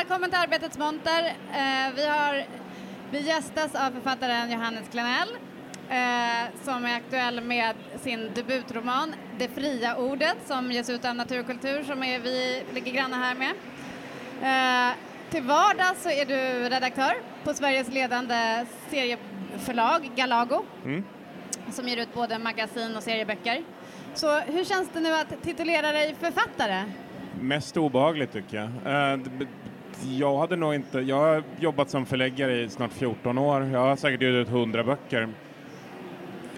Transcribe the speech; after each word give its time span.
välkommen 0.00 0.30
till 0.30 0.38
Arbetets 0.38 0.78
monter. 0.78 1.24
Eh, 1.52 1.94
vi, 1.96 2.06
har, 2.06 2.44
vi 3.10 3.20
gästas 3.20 3.74
av 3.74 3.90
författaren 3.90 4.50
Johannes 4.50 4.88
Klenell 4.90 5.28
eh, 5.88 6.54
som 6.62 6.84
är 6.84 6.96
aktuell 6.96 7.40
med 7.40 7.74
sin 8.02 8.30
debutroman 8.34 9.14
Det 9.38 9.48
fria 9.48 9.96
ordet 9.96 10.36
som 10.46 10.72
ges 10.72 10.90
ut 10.90 11.04
av 11.04 11.14
Naturkultur 11.14 11.82
som 11.82 12.02
är 12.02 12.18
vi 12.18 12.62
ligger 12.74 12.92
granna 12.92 13.16
här 13.16 13.34
med. 13.34 13.50
Eh, 14.42 14.94
till 15.30 15.42
vardags 15.42 16.02
så 16.02 16.10
är 16.10 16.26
du 16.26 16.68
redaktör 16.68 17.14
på 17.44 17.54
Sveriges 17.54 17.88
ledande 17.88 18.66
serieförlag 18.90 20.10
Galago 20.16 20.64
Mm. 20.84 21.04
som 21.72 21.88
ger 21.88 21.96
ut 21.96 22.14
både 22.14 22.38
magasin 22.38 22.96
och 22.96 23.02
serieböcker. 23.02 23.62
Så 24.14 24.38
hur 24.38 24.64
känns 24.64 24.88
det 24.92 25.00
nu 25.00 25.14
att 25.14 25.42
titulera 25.42 25.92
dig 25.92 26.14
författare? 26.20 26.84
Mest 27.40 27.76
obehagligt 27.76 28.32
tycker 28.32 28.56
jag. 28.56 28.70
Jag 30.08 30.38
hade 30.38 30.56
nog 30.56 30.74
inte, 30.74 31.00
jag 31.00 31.16
har 31.16 31.42
jobbat 31.60 31.90
som 31.90 32.06
förläggare 32.06 32.60
i 32.60 32.68
snart 32.68 32.92
14 32.92 33.38
år. 33.38 33.62
Jag 33.62 33.80
har 33.80 33.96
säkert 33.96 34.22
gett 34.22 34.32
ut 34.32 34.48
100 34.48 34.84
böcker. 34.84 35.28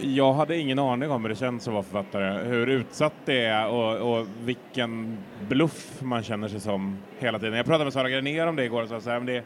Jag 0.01 0.33
hade 0.33 0.59
ingen 0.59 0.79
aning 0.79 1.11
om 1.11 1.23
hur 1.23 1.29
det 1.29 1.37
känns 1.37 1.69
att 1.69 1.75
vara 1.75 1.83
författare, 1.83 2.49
hur 2.49 2.67
utsatt 2.67 3.15
det 3.25 3.45
är 3.45 3.69
och, 3.69 4.19
och 4.19 4.27
vilken 4.45 5.19
bluff 5.49 6.03
man 6.03 6.23
känner 6.23 6.49
sig 6.49 6.61
som 6.61 6.99
hela 7.19 7.39
tiden. 7.39 7.55
Jag 7.55 7.67
pratade 7.67 7.85
med 7.85 7.93
Sara 7.93 8.11
Granér 8.11 8.47
om 8.47 8.57
det 8.57 8.65
igår 8.65 8.83
och 8.83 8.89
sa 8.89 9.01
så 9.01 9.11
här, 9.11 9.19
men 9.19 9.27
det, 9.27 9.45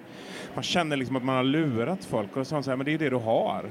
man 0.54 0.62
känner 0.64 0.96
liksom 0.96 1.16
att 1.16 1.24
man 1.24 1.36
har 1.36 1.44
lurat 1.44 2.04
folk 2.04 2.36
och 2.36 2.46
så 2.46 2.50
sa 2.50 2.56
hon 2.56 2.62
så 2.62 2.70
här, 2.70 2.76
men 2.76 2.84
det 2.84 2.90
är 2.90 2.92
ju 2.92 2.98
det 2.98 3.10
du 3.10 3.16
har. 3.16 3.64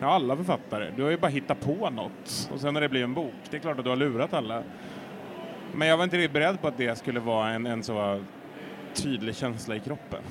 Ja, 0.00 0.06
alla 0.06 0.36
författare. 0.36 0.90
Du 0.96 1.02
har 1.02 1.10
ju 1.10 1.18
bara 1.18 1.28
hittat 1.28 1.60
på 1.60 1.90
något 1.90 2.50
och 2.52 2.60
sen 2.60 2.74
när 2.74 2.80
det 2.80 2.88
blir 2.88 3.04
en 3.04 3.14
bok, 3.14 3.34
det 3.50 3.56
är 3.56 3.60
klart 3.60 3.78
att 3.78 3.84
du 3.84 3.90
har 3.90 3.96
lurat 3.96 4.34
alla. 4.34 4.62
Men 5.74 5.88
jag 5.88 5.96
var 5.96 6.04
inte 6.04 6.16
riktigt 6.16 6.32
beredd 6.32 6.60
på 6.60 6.68
att 6.68 6.78
det 6.78 6.98
skulle 6.98 7.20
vara 7.20 7.50
en, 7.50 7.66
en 7.66 7.82
så 7.82 8.20
tydlig 8.96 9.36
känsla 9.36 9.76
i 9.76 9.80
kroppen. 9.80 10.22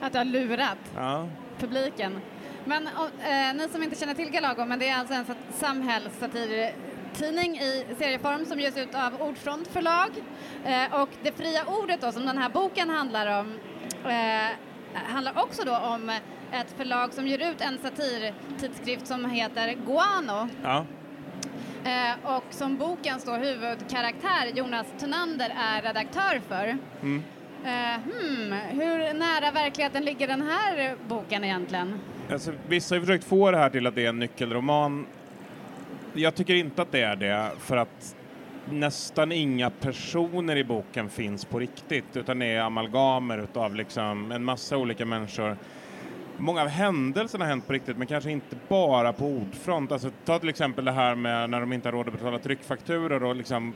Att 0.00 0.12
du 0.12 0.18
har 0.18 0.24
lurat 0.24 0.78
Ja. 0.96 1.28
publiken. 1.58 2.20
Men 2.64 2.88
och, 2.96 3.28
eh, 3.28 3.54
ni 3.54 3.68
som 3.72 3.82
inte 3.82 3.96
känner 3.96 4.14
till 4.14 4.30
Galago, 4.30 4.64
men 4.64 4.78
det 4.78 4.88
är 4.88 4.98
alltså 4.98 5.14
en 5.14 5.24
sat- 5.24 5.36
samhällssatirtidning 5.54 7.56
i 7.58 7.84
serieform 7.98 8.46
som 8.46 8.60
ges 8.60 8.76
ut 8.76 8.94
av 8.94 9.22
Ordfront 9.22 9.68
förlag. 9.68 10.08
Eh, 10.64 11.00
och 11.02 11.08
det 11.22 11.32
fria 11.32 11.64
ordet 11.66 12.00
då, 12.00 12.12
som 12.12 12.26
den 12.26 12.38
här 12.38 12.48
boken 12.48 12.90
handlar 12.90 13.40
om, 13.40 13.58
eh, 14.04 14.48
handlar 15.12 15.38
också 15.42 15.62
då 15.64 15.76
om 15.76 16.10
ett 16.52 16.74
förlag 16.76 17.12
som 17.12 17.26
ger 17.26 17.50
ut 17.50 17.60
en 17.60 17.78
satirtidskrift 17.78 19.06
som 19.06 19.30
heter 19.30 19.76
Guano. 19.86 20.48
ja. 20.62 20.84
Eh, 21.84 22.34
och 22.36 22.44
som 22.50 22.76
bokens 22.76 23.24
då 23.24 23.32
huvudkaraktär 23.32 24.46
Jonas 24.54 24.86
Tunander 25.00 25.54
är 25.58 25.82
redaktör 25.82 26.40
för. 26.48 26.78
Mm. 27.02 27.22
Eh, 27.64 28.00
hmm, 28.00 28.52
hur 28.52 29.14
nära 29.14 29.50
verkligheten 29.50 30.04
ligger 30.04 30.26
den 30.26 30.42
här 30.42 30.96
boken 31.08 31.44
egentligen? 31.44 32.00
Alltså, 32.32 32.52
vissa 32.68 32.94
har 32.94 33.00
ju 33.00 33.06
försökt 33.06 33.24
få 33.24 33.50
det 33.50 33.56
här 33.56 33.70
till 33.70 33.86
att 33.86 33.94
det 33.94 34.04
är 34.04 34.08
en 34.08 34.18
nyckelroman. 34.18 35.06
Jag 36.14 36.34
tycker 36.34 36.54
inte 36.54 36.82
att 36.82 36.92
det 36.92 37.00
är 37.00 37.16
det, 37.16 37.50
för 37.58 37.76
att 37.76 38.16
nästan 38.70 39.32
inga 39.32 39.70
personer 39.70 40.56
i 40.56 40.64
boken 40.64 41.08
finns 41.08 41.44
på 41.44 41.58
riktigt, 41.58 42.16
utan 42.16 42.38
det 42.38 42.46
är 42.46 42.60
amalgamer 42.60 43.38
utav 43.38 43.74
liksom 43.74 44.32
en 44.32 44.44
massa 44.44 44.76
olika 44.76 45.06
människor. 45.06 45.56
Många 46.36 46.62
av 46.62 46.68
händelserna 46.68 47.44
har 47.44 47.48
hänt 47.48 47.66
på 47.66 47.72
riktigt, 47.72 47.96
men 47.96 48.06
kanske 48.06 48.30
inte 48.30 48.56
bara 48.68 49.12
på 49.12 49.26
ordfront. 49.26 49.92
Alltså, 49.92 50.10
ta 50.24 50.38
till 50.38 50.48
exempel 50.48 50.84
det 50.84 50.92
här 50.92 51.14
med 51.14 51.50
när 51.50 51.60
de 51.60 51.72
inte 51.72 51.88
har 51.88 51.92
råd 51.92 52.08
att 52.08 52.14
betala 52.14 52.38
tryckfakturor 52.38 53.22
och 53.22 53.36
liksom 53.36 53.74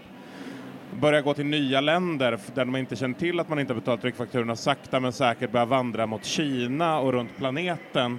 börja 1.00 1.20
gå 1.20 1.34
till 1.34 1.46
nya 1.46 1.80
länder 1.80 2.38
där 2.54 2.64
de 2.64 2.76
inte 2.76 2.96
känner 2.96 3.14
till 3.14 3.40
att 3.40 3.48
man 3.48 3.58
inte 3.58 3.72
har 3.72 3.80
betalat 3.80 4.00
tryckfakturorna 4.00 4.56
sakta 4.56 5.00
men 5.00 5.12
säkert 5.12 5.52
börja 5.52 5.64
vandra 5.64 6.06
mot 6.06 6.24
Kina 6.24 6.98
och 6.98 7.12
runt 7.12 7.36
planeten. 7.36 8.18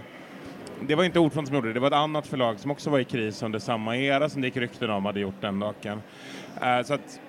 Det 0.81 0.95
var 0.95 1.03
inte 1.03 1.19
Ordfront 1.19 1.47
som 1.47 1.55
gjorde 1.55 1.67
det, 1.67 1.73
det 1.73 1.79
var 1.79 1.87
ett 1.87 1.93
annat 1.93 2.27
förlag 2.27 2.59
som 2.59 2.71
också 2.71 2.89
var 2.89 2.99
i 2.99 3.03
kris 3.03 3.43
under 3.43 3.59
samma 3.59 3.97
era 3.97 4.29
som 4.29 4.41
det 4.41 4.47
gick 4.47 4.57
rykten 4.57 4.89
om 4.89 5.05
hade 5.05 5.19
gjort 5.19 5.41
den 5.41 5.59
dagen. 5.59 6.01
Eh, 6.61 6.81
så 6.83 6.93
att 6.93 7.19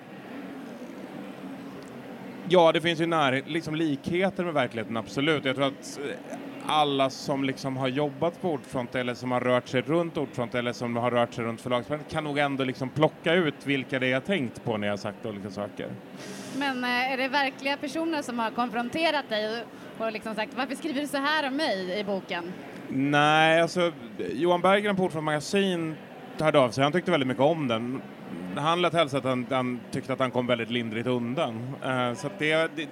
Ja, 2.49 2.71
det 2.71 2.81
finns 2.81 3.01
ju 3.01 3.05
när, 3.05 3.43
liksom 3.47 3.75
likheter 3.75 4.43
med 4.43 4.53
verkligheten, 4.53 4.97
absolut. 4.97 5.45
Jag 5.45 5.55
tror 5.55 5.67
att 5.67 5.99
eh, 5.99 6.37
alla 6.67 7.09
som 7.09 7.43
liksom 7.43 7.77
har 7.77 7.87
jobbat 7.87 8.41
på 8.41 8.51
Ordfront 8.51 8.95
eller 8.95 9.13
som 9.13 9.31
har 9.31 9.39
rört 9.39 9.67
sig 9.67 9.81
runt 9.81 10.17
Ordfront 10.17 10.55
eller 10.55 10.73
som 10.73 10.95
har 10.95 11.11
rört 11.11 11.33
sig 11.33 11.45
runt 11.45 11.61
förlagsvärlden 11.61 12.05
kan 12.09 12.23
nog 12.23 12.37
ändå 12.37 12.63
liksom 12.63 12.89
plocka 12.89 13.33
ut 13.33 13.55
vilka 13.63 13.99
det 13.99 14.07
är 14.07 14.11
jag 14.11 14.25
tänkt 14.25 14.63
på 14.63 14.77
när 14.77 14.87
jag 14.87 14.99
sagt 14.99 15.25
olika 15.25 15.49
saker. 15.49 15.89
Men 16.57 16.83
eh, 16.83 17.11
är 17.11 17.17
det 17.17 17.27
verkliga 17.27 17.77
personer 17.77 18.21
som 18.21 18.39
har 18.39 18.51
konfronterat 18.51 19.29
dig 19.29 19.63
och, 19.99 20.11
liksom 20.11 20.35
sagt 20.35 20.53
varför 20.57 20.75
skriver 20.75 21.01
du 21.01 21.07
så 21.07 21.17
här 21.17 21.47
om 21.47 21.55
mig 21.55 21.99
i 21.99 22.03
boken? 22.03 22.53
Nej, 22.87 23.61
alltså 23.61 23.91
Johan 24.33 24.61
Berggren 24.61 24.95
på 24.95 25.03
Ordfront 25.03 25.25
Magasin 25.25 25.95
hörde 26.39 26.59
av 26.59 26.71
sig. 26.71 26.83
Han 26.83 26.93
tyckte 26.93 27.11
väldigt 27.11 27.27
mycket 27.27 27.43
om 27.43 27.67
den. 27.67 28.01
Han 28.55 28.81
lät 28.81 28.93
hälsa 28.93 29.17
att 29.17 29.23
han, 29.23 29.45
han 29.49 29.79
tyckte 29.91 30.13
att 30.13 30.19
han 30.19 30.31
kom 30.31 30.47
väldigt 30.47 30.69
lindrigt 30.69 31.07
undan. 31.07 31.75
Eh, 31.83 32.13
så 32.13 32.29
det, 32.37 32.71
det, 32.75 32.87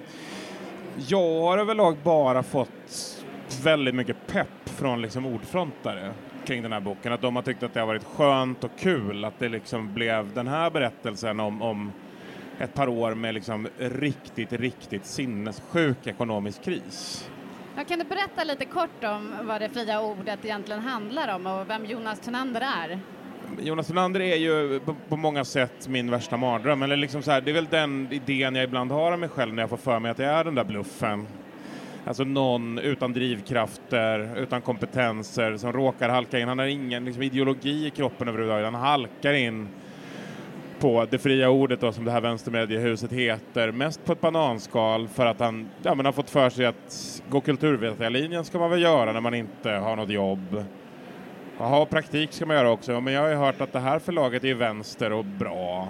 jag 1.08 1.40
har 1.40 1.58
överlag 1.58 1.96
bara 2.02 2.42
fått 2.42 3.19
väldigt 3.62 3.94
mycket 3.94 4.26
pepp 4.26 4.68
från 4.68 5.02
liksom 5.02 5.26
ordfrontare 5.26 6.12
kring 6.46 6.62
den 6.62 6.72
här 6.72 6.80
boken. 6.80 7.12
Att 7.12 7.20
de 7.20 7.36
har 7.36 7.42
tyckt 7.42 7.62
att 7.62 7.74
det 7.74 7.80
har 7.80 7.86
varit 7.86 8.04
skönt 8.04 8.64
och 8.64 8.70
kul 8.78 9.24
att 9.24 9.38
det 9.38 9.48
liksom 9.48 9.94
blev 9.94 10.34
den 10.34 10.48
här 10.48 10.70
berättelsen 10.70 11.40
om, 11.40 11.62
om 11.62 11.92
ett 12.58 12.74
par 12.74 12.88
år 12.88 13.14
med 13.14 13.34
liksom 13.34 13.68
riktigt, 13.78 14.52
riktigt 14.52 15.06
sinnessjuk 15.06 16.06
ekonomisk 16.06 16.64
kris. 16.64 17.30
Ja, 17.76 17.84
kan 17.84 17.98
du 17.98 18.04
berätta 18.04 18.44
lite 18.44 18.64
kort 18.64 19.04
om 19.04 19.34
vad 19.42 19.60
det 19.60 19.68
fria 19.68 20.00
ordet 20.00 20.44
egentligen 20.44 20.80
handlar 20.80 21.34
om 21.34 21.46
och 21.46 21.70
vem 21.70 21.84
Jonas 21.86 22.20
Tunander 22.20 22.60
är? 22.60 23.00
Jonas 23.60 23.86
Thunander 23.86 24.20
är 24.20 24.36
ju 24.36 24.80
på, 24.80 24.96
på 25.08 25.16
många 25.16 25.44
sätt 25.44 25.88
min 25.88 26.10
värsta 26.10 26.36
mardröm. 26.36 26.82
Eller 26.82 26.96
liksom 26.96 27.22
så 27.22 27.30
här, 27.30 27.40
det 27.40 27.50
är 27.50 27.54
väl 27.54 27.66
den 27.70 28.08
idén 28.10 28.54
jag 28.54 28.64
ibland 28.64 28.92
har 28.92 29.12
om 29.12 29.20
mig 29.20 29.28
själv 29.28 29.54
när 29.54 29.62
jag 29.62 29.70
får 29.70 29.76
för 29.76 29.98
mig 29.98 30.10
att 30.10 30.18
jag 30.18 30.28
är 30.28 30.44
den 30.44 30.54
där 30.54 30.64
bluffen. 30.64 31.26
Alltså 32.04 32.24
någon 32.24 32.78
utan 32.78 33.12
drivkrafter, 33.12 34.38
utan 34.38 34.60
kompetenser, 34.62 35.56
som 35.56 35.72
råkar 35.72 36.08
halka 36.08 36.38
in. 36.38 36.48
Han 36.48 36.58
har 36.58 36.66
ingen 36.66 37.04
liksom, 37.04 37.22
ideologi 37.22 37.86
i 37.86 37.90
kroppen 37.90 38.28
överhuvudtaget. 38.28 38.64
Han 38.64 38.74
halkar 38.74 39.32
in 39.32 39.68
på 40.80 41.06
det 41.10 41.18
fria 41.18 41.50
ordet 41.50 41.80
då, 41.80 41.92
som 41.92 42.04
det 42.04 42.10
här 42.10 42.20
vänstermediehuset 42.20 43.12
heter, 43.12 43.72
mest 43.72 44.04
på 44.04 44.12
ett 44.12 44.20
bananskal 44.20 45.08
för 45.08 45.26
att 45.26 45.40
han 45.40 45.68
ja, 45.82 45.94
men 45.94 46.06
har 46.06 46.12
fått 46.12 46.30
för 46.30 46.50
sig 46.50 46.66
att 46.66 47.22
gå 47.28 47.40
kulturvetarlinjen 47.40 48.44
ska 48.44 48.58
man 48.58 48.70
väl 48.70 48.82
göra 48.82 49.12
när 49.12 49.20
man 49.20 49.34
inte 49.34 49.70
har 49.70 49.96
något 49.96 50.10
jobb. 50.10 50.64
Jaha, 51.58 51.86
praktik 51.86 52.32
ska 52.32 52.46
man 52.46 52.56
göra 52.56 52.70
också. 52.70 53.00
Men 53.00 53.14
jag 53.14 53.22
har 53.22 53.28
ju 53.28 53.34
hört 53.34 53.60
att 53.60 53.72
det 53.72 53.80
här 53.80 53.98
förlaget 53.98 54.44
är 54.44 54.54
vänster 54.54 55.12
och 55.12 55.24
bra. 55.24 55.88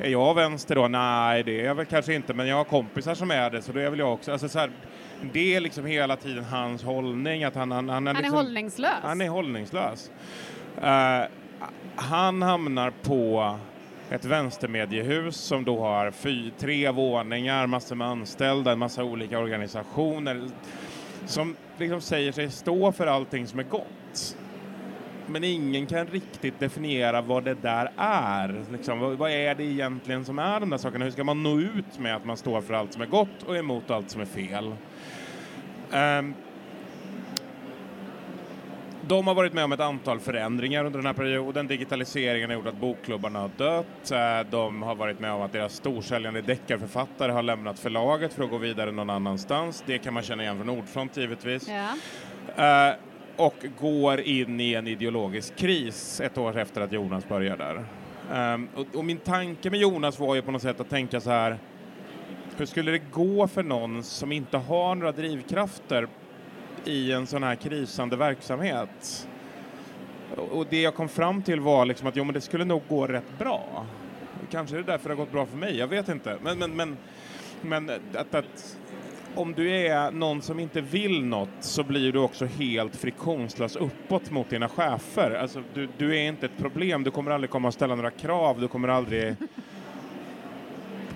Är 0.00 0.10
jag 0.10 0.34
vänster 0.34 0.74
då? 0.74 0.88
Nej, 0.88 1.42
det 1.42 1.60
är 1.60 1.64
jag 1.64 1.74
väl 1.74 1.86
kanske 1.86 2.14
inte, 2.14 2.34
men 2.34 2.46
jag 2.46 2.56
har 2.56 2.64
kompisar 2.64 3.14
som 3.14 3.30
är 3.30 3.50
det, 3.50 3.62
så 3.62 3.72
då 3.72 3.80
är 3.80 3.90
väl 3.90 3.98
jag 3.98 4.12
också. 4.12 4.32
Alltså, 4.32 4.48
så 4.48 4.58
här, 4.58 4.70
det 5.32 5.54
är 5.54 5.60
liksom 5.60 5.86
hela 5.86 6.16
tiden 6.16 6.44
hans 6.44 6.82
hållning. 6.82 7.44
Att 7.44 7.54
han, 7.54 7.70
han, 7.70 7.88
han, 7.88 8.06
är 8.06 8.14
Han 8.14 8.16
är 8.16 8.22
liksom, 8.22 8.36
hållningslös. 8.36 9.02
han 9.02 9.20
är 9.20 9.28
hållningslös. 9.28 10.10
Eh, 10.82 11.22
han 11.96 12.42
hamnar 12.42 12.92
på 13.02 13.56
ett 14.10 14.24
vänstermediehus 14.24 15.36
som 15.36 15.64
då 15.64 15.80
har 15.80 16.10
fy, 16.10 16.50
tre 16.58 16.90
våningar, 16.90 17.66
massor 17.66 17.96
med 17.96 18.06
anställda, 18.06 18.72
en 18.72 18.78
massa 18.78 19.04
olika 19.04 19.38
organisationer 19.38 20.42
som 21.26 21.56
liksom 21.78 22.00
säger 22.00 22.32
sig 22.32 22.50
stå 22.50 22.92
för 22.92 23.06
allting 23.06 23.46
som 23.46 23.58
är 23.58 23.62
gott. 23.64 24.36
Men 25.26 25.44
ingen 25.44 25.86
kan 25.86 26.06
riktigt 26.06 26.60
definiera 26.60 27.20
vad 27.22 27.44
det 27.44 27.54
där 27.54 27.90
är. 27.96 28.64
Liksom, 28.72 28.98
vad, 29.00 29.12
vad 29.18 29.30
är 29.30 29.54
det 29.54 29.64
egentligen 29.64 30.24
som 30.24 30.38
är 30.38 30.60
de 30.60 30.70
där 30.70 30.78
sakerna? 30.78 31.04
Hur 31.04 31.12
ska 31.12 31.24
man 31.24 31.42
nå 31.42 31.58
ut 31.60 31.98
med 31.98 32.16
att 32.16 32.24
man 32.24 32.36
står 32.36 32.60
för 32.60 32.74
allt 32.74 32.92
som 32.92 33.02
är 33.02 33.06
gott 33.06 33.42
och 33.46 33.56
emot 33.56 33.90
allt 33.90 34.10
som 34.10 34.20
är 34.20 34.24
fel? 34.24 34.72
Ehm, 35.92 36.34
de 39.06 39.26
har 39.26 39.34
varit 39.34 39.52
med 39.52 39.64
om 39.64 39.72
ett 39.72 39.80
antal 39.80 40.20
förändringar 40.20 40.84
under 40.84 40.98
den 40.98 41.06
här 41.06 41.12
perioden. 41.12 41.66
Digitaliseringen 41.66 42.50
har 42.50 42.56
gjort 42.56 42.66
att 42.66 42.80
bokklubbarna 42.80 43.38
har 43.40 43.50
dött. 43.56 44.10
Eh, 44.10 44.50
De 44.50 44.82
har 44.82 44.94
varit 44.94 45.20
med 45.20 45.32
om 45.32 45.42
att 45.42 45.52
deras 45.52 45.74
storsäljande 45.74 46.42
deckarförfattare 46.42 47.32
har 47.32 47.42
lämnat 47.42 47.78
förlaget 47.78 48.32
för 48.32 48.44
att 48.44 48.50
gå 48.50 48.58
vidare 48.58 48.92
någon 48.92 49.10
annanstans. 49.10 49.84
Det 49.86 49.98
kan 49.98 50.14
man 50.14 50.22
känna 50.22 50.42
igen 50.42 50.56
från 50.56 50.68
Ordfront 50.70 51.16
givetvis. 51.16 51.68
Ja. 52.56 52.88
Eh, 52.88 52.94
och 53.36 53.54
går 53.80 54.20
in 54.20 54.60
i 54.60 54.74
en 54.74 54.86
ideologisk 54.86 55.56
kris 55.56 56.20
ett 56.20 56.38
år 56.38 56.58
efter 56.58 56.80
att 56.80 56.92
Jonas 56.92 57.28
börjar 57.28 57.56
där. 57.56 57.84
Ehm, 58.34 58.68
och, 58.74 58.86
och 58.94 59.04
min 59.04 59.18
tanke 59.18 59.70
med 59.70 59.80
Jonas 59.80 60.18
var 60.18 60.34
ju 60.34 60.42
på 60.42 60.50
något 60.50 60.62
sätt 60.62 60.80
att 60.80 60.90
tänka 60.90 61.20
så 61.20 61.30
här, 61.30 61.58
hur 62.56 62.66
skulle 62.66 62.90
det 62.90 63.02
gå 63.12 63.48
för 63.48 63.62
någon 63.62 64.02
som 64.02 64.32
inte 64.32 64.56
har 64.56 64.94
några 64.94 65.12
drivkrafter 65.12 66.08
i 66.84 67.12
en 67.12 67.26
sån 67.26 67.42
här 67.42 67.54
krisande 67.54 68.16
verksamhet? 68.16 69.28
Och 70.36 70.66
det 70.70 70.80
jag 70.80 70.94
kom 70.94 71.08
fram 71.08 71.42
till 71.42 71.60
var 71.60 71.84
liksom 71.84 72.06
att 72.06 72.16
jo, 72.16 72.24
men 72.24 72.34
det 72.34 72.40
skulle 72.40 72.64
nog 72.64 72.82
gå 72.88 73.06
rätt 73.06 73.38
bra. 73.38 73.86
Kanske 74.50 74.76
är 74.76 74.78
det 74.78 74.92
därför 74.92 75.08
det 75.08 75.14
har 75.14 75.24
gått 75.24 75.32
bra 75.32 75.46
för 75.46 75.56
mig, 75.56 75.78
jag 75.78 75.86
vet 75.86 76.08
inte. 76.08 76.38
Men, 76.42 76.58
men, 76.58 76.76
men, 76.76 76.96
men 77.62 77.90
att, 78.14 78.34
att 78.34 78.78
om 79.34 79.52
du 79.52 79.70
är 79.70 80.10
någon 80.10 80.42
som 80.42 80.60
inte 80.60 80.80
vill 80.80 81.24
något 81.24 81.48
så 81.60 81.82
blir 81.82 82.12
du 82.12 82.18
också 82.18 82.44
helt 82.44 82.96
friktionslös 82.96 83.76
uppåt 83.76 84.30
mot 84.30 84.50
dina 84.50 84.68
chefer. 84.68 85.30
Alltså, 85.30 85.62
du, 85.74 85.88
du 85.98 86.16
är 86.16 86.28
inte 86.28 86.46
ett 86.46 86.58
problem, 86.58 87.04
du 87.04 87.10
kommer 87.10 87.30
aldrig 87.30 87.50
komma 87.50 87.68
och 87.68 87.74
ställa 87.74 87.94
några 87.94 88.10
krav, 88.10 88.60
du 88.60 88.68
kommer 88.68 88.88
aldrig 88.88 89.36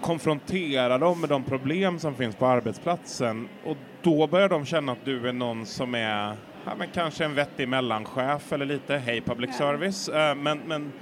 konfrontera 0.00 0.98
dem 0.98 1.20
med 1.20 1.28
de 1.28 1.44
problem 1.44 1.98
som 1.98 2.14
finns 2.14 2.36
på 2.36 2.46
arbetsplatsen. 2.46 3.48
Och 3.64 3.76
då 4.02 4.26
börjar 4.26 4.48
de 4.48 4.66
känna 4.66 4.92
att 4.92 5.04
du 5.04 5.28
är 5.28 5.32
någon 5.32 5.66
som 5.66 5.94
är 5.94 6.36
ja, 6.64 6.74
men 6.78 6.88
kanske 6.94 7.24
en 7.24 7.34
vettig 7.34 7.68
mellanchef 7.68 8.52
eller 8.52 8.66
lite, 8.66 8.96
hej 8.96 9.20
public 9.20 9.56
service. 9.56 10.08
Uh, 10.08 10.34
men, 10.34 10.58
men... 10.58 10.92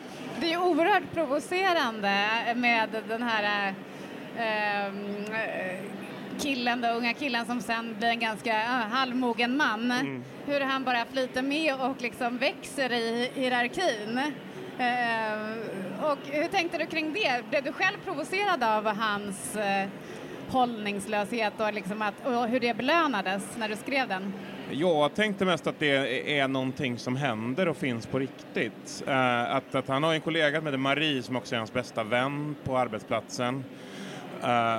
Det 0.41 0.53
är 0.53 0.63
oerhört 0.63 1.13
provocerande 1.15 2.29
med 2.57 2.89
den 3.09 3.23
här 3.23 3.75
uh, 4.37 4.95
killen, 6.41 6.81
då, 6.81 6.89
unga 6.89 7.15
killen 7.15 7.47
som 7.47 7.61
sen 7.61 7.97
blir 7.99 8.09
en 8.09 8.19
ganska 8.19 8.51
uh, 8.51 8.69
halvmogen 8.69 9.57
man. 9.57 9.91
Mm. 9.91 10.25
Hur 10.47 10.61
han 10.61 10.85
bara 10.85 11.05
flyter 11.13 11.43
med 11.43 11.75
och 11.81 12.03
liksom 12.03 12.39
växer 12.39 12.93
i 12.93 13.31
hierarkin. 13.35 14.21
Uh, 14.81 15.86
och 16.03 16.19
hur 16.31 16.49
tänkte 16.49 16.79
du 16.79 16.87
kring 16.87 17.13
det? 17.13 17.51
Blev 17.51 17.65
du 17.65 17.73
själv 17.73 17.97
provocerad 18.05 18.63
av 18.63 18.87
hans 18.87 19.57
eh, 19.57 19.89
hållningslöshet 20.49 21.53
och, 21.61 21.75
liksom 21.75 22.03
att, 22.03 22.27
och 22.27 22.49
hur 22.49 22.61
det 22.61 22.77
belönades 22.77 23.57
när 23.57 23.69
du 23.69 23.77
skrev 23.77 24.09
den? 24.09 24.33
Jag 24.71 25.15
tänkte 25.15 25.45
mest 25.45 25.67
att 25.67 25.79
det 25.79 26.39
är 26.39 26.49
någonting 26.49 26.99
som 26.99 27.17
händer 27.17 27.69
och 27.69 27.77
finns 27.77 28.07
på 28.07 28.19
riktigt. 28.19 29.05
Eh, 29.07 29.55
att, 29.55 29.75
att 29.75 29.89
han 29.89 30.03
har 30.03 30.15
en 30.15 30.21
kollega 30.21 30.59
som 30.59 30.67
heter 30.67 30.79
Marie 30.79 31.23
som 31.23 31.37
också 31.37 31.55
är 31.55 31.59
hans 31.59 31.73
bästa 31.73 32.05
vän 32.05 32.57
på 32.65 32.79
arbetsplatsen. 32.79 33.65
Eh, 34.43 34.79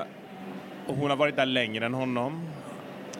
och 0.87 0.95
hon 0.95 1.09
har 1.09 1.17
varit 1.17 1.35
där 1.35 1.45
längre 1.45 1.85
än 1.85 1.93
honom. 1.93 2.49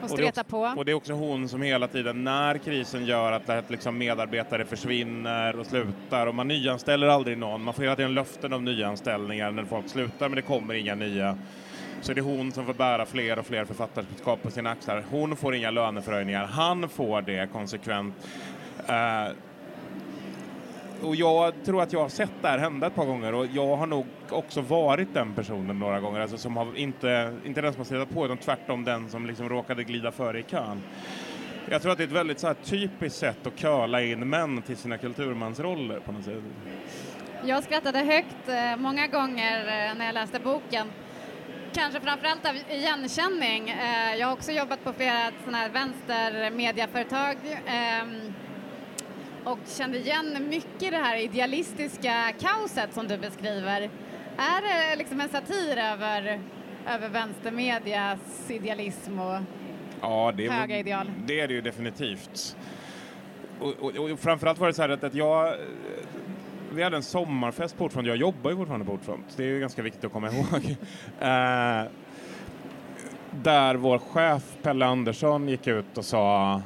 Och 0.02 0.10
stretar 0.10 0.44
på. 0.44 0.74
Och 0.78 0.86
det 0.86 0.92
är 0.92 0.96
också 0.96 1.14
hon 1.14 1.50
som 1.50 1.62
hela 1.62 1.88
tiden, 1.88 2.24
när 2.24 2.58
krisen 2.58 3.06
gör 3.06 3.32
att, 3.32 3.50
att 3.50 3.70
liksom 3.70 3.98
medarbetare 3.98 4.66
försvinner 4.66 5.60
och 5.60 5.66
slutar 5.66 6.28
och 6.28 6.36
man 6.36 6.48
nyanställer 6.48 7.08
aldrig 7.08 7.38
någon, 7.38 7.64
man 7.64 7.74
får 7.74 7.84
hela 7.84 7.96
tiden 7.96 8.14
löften 8.14 8.54
om 8.54 8.66
nyanställningar 8.66 9.52
när 9.52 9.66
folk 9.66 9.90
slutar 9.90 10.30
men 10.30 10.36
det 10.36 10.42
kommer 10.42 10.74
inga 10.74 10.96
nya. 10.96 11.38
Så 12.02 12.14
det 12.14 12.20
är 12.20 12.24
hon 12.24 12.52
som 12.52 12.66
får 12.66 12.74
bära 12.74 13.06
fler 13.06 13.40
och 13.40 13.46
fler 13.46 13.66
författarskap 13.66 14.44
på 14.44 14.52
sina 14.52 14.70
axlar. 14.70 15.04
Hon 15.10 15.36
får 15.36 15.56
inga 15.56 15.72
löneförhöjningar, 15.72 16.46
han 16.46 16.90
får 16.90 17.22
det 17.22 17.52
konsekvent. 17.52 18.16
Uh, 18.90 19.36
och 21.04 21.16
jag 21.16 21.54
tror 21.66 21.82
att 21.82 21.94
jag 21.94 22.00
har 22.00 22.10
sett 22.10 22.32
det 22.42 22.48
här 22.48 22.58
hända 22.58 22.88
ett 22.88 22.96
par 22.96 23.06
gånger 23.06 23.34
och 23.34 23.46
jag 23.46 23.76
har 23.76 23.88
nog 23.88 24.06
också 24.30 24.62
varit 24.62 25.14
den 25.14 25.34
personen 25.34 25.80
några 25.80 26.00
gånger, 26.00 26.20
alltså 26.20 26.38
som 26.38 26.58
har 26.58 26.78
inte, 26.78 27.38
inte 27.46 27.62
den 27.62 27.74
som 27.74 27.80
har 27.80 27.86
suttit 27.86 28.16
på 28.16 28.26
utan 28.26 28.38
tvärtom 28.38 28.84
den 28.84 29.10
som 29.10 29.26
liksom 29.26 29.50
råkade 29.50 29.84
glida 29.84 30.12
före 30.12 30.40
i 30.40 30.44
kön. 30.44 30.82
Jag 31.70 31.82
tror 31.82 31.92
att 31.92 31.98
det 31.98 32.04
är 32.04 32.08
ett 32.08 32.14
väldigt 32.14 32.40
så 32.40 32.48
här, 32.48 32.56
typiskt 32.64 33.20
sätt 33.20 33.48
att 33.48 33.60
köla 33.60 34.02
in 34.02 34.30
män 34.30 34.62
till 34.62 34.78
sina 34.78 34.98
kulturmansroller 34.98 36.00
på 36.00 36.12
något 36.12 36.26
sätt. 36.26 36.44
Jag 37.46 37.64
skrattade 37.64 38.00
högt 38.00 38.48
eh, 38.50 38.76
många 38.78 39.08
gånger 39.08 39.60
eh, 39.60 39.98
när 39.98 40.06
jag 40.06 40.14
läste 40.14 40.40
boken. 40.40 40.88
Kanske 41.74 42.00
framförallt 42.00 42.46
av 42.50 42.56
igenkänning. 42.56 43.70
Eh, 43.70 44.16
jag 44.16 44.28
har 44.28 44.34
också 44.34 44.52
jobbat 44.52 44.84
på 44.84 44.94
flera 44.94 45.32
sådana 45.40 45.58
här 45.58 45.70
vänstermediaföretag 45.70 47.38
ehm, 47.66 48.34
och 49.48 49.60
kände 49.68 49.98
igen 50.00 50.48
mycket 50.50 50.92
det 50.92 50.98
här 50.98 51.18
idealistiska 51.18 52.34
kaoset 52.40 52.94
som 52.94 53.08
du 53.08 53.18
beskriver. 53.18 53.90
Är 54.38 54.62
det 54.62 54.96
liksom 54.96 55.22
en 55.22 55.30
satir 55.30 55.78
över, 55.78 56.40
över 56.88 57.10
vänstermedias 57.10 58.50
idealism 58.50 59.20
och 59.20 59.40
ja, 60.02 60.34
det 60.38 60.52
höga 60.52 60.80
ideal? 60.80 61.12
Det 61.26 61.40
är 61.40 61.48
det 61.48 61.54
ju 61.54 61.62
definitivt. 61.62 62.58
Och, 63.60 63.74
och, 63.80 63.96
och 63.96 64.20
framförallt 64.20 64.60
var 64.60 64.68
det 64.68 64.74
så 64.74 64.82
här 64.82 64.90
att, 64.90 65.04
att 65.04 65.16
jag 65.16 65.56
vi 66.72 66.84
hade 66.84 66.98
en 66.98 67.04
sommarfest 67.04 67.78
på 67.78 67.84
Ordfront. 67.84 68.08
Jag 68.08 68.18
jobbar 68.18 68.52
ju 68.52 68.58
fortfarande 68.58 68.86
på 68.86 68.92
Ordfront. 68.92 69.34
Det 69.38 69.44
är 69.44 69.48
ju 69.48 69.60
ganska 69.60 69.82
viktigt 69.82 70.06
att 70.06 70.12
komma 70.12 70.28
ihåg. 70.32 70.64
uh, 70.64 70.78
där 73.32 73.76
vår 73.76 73.98
chef 73.98 74.44
Pelle 74.62 74.86
Andersson 74.86 75.50
gick 75.50 75.68
ut 75.68 75.98
och 75.98 76.06
sa 76.06 76.62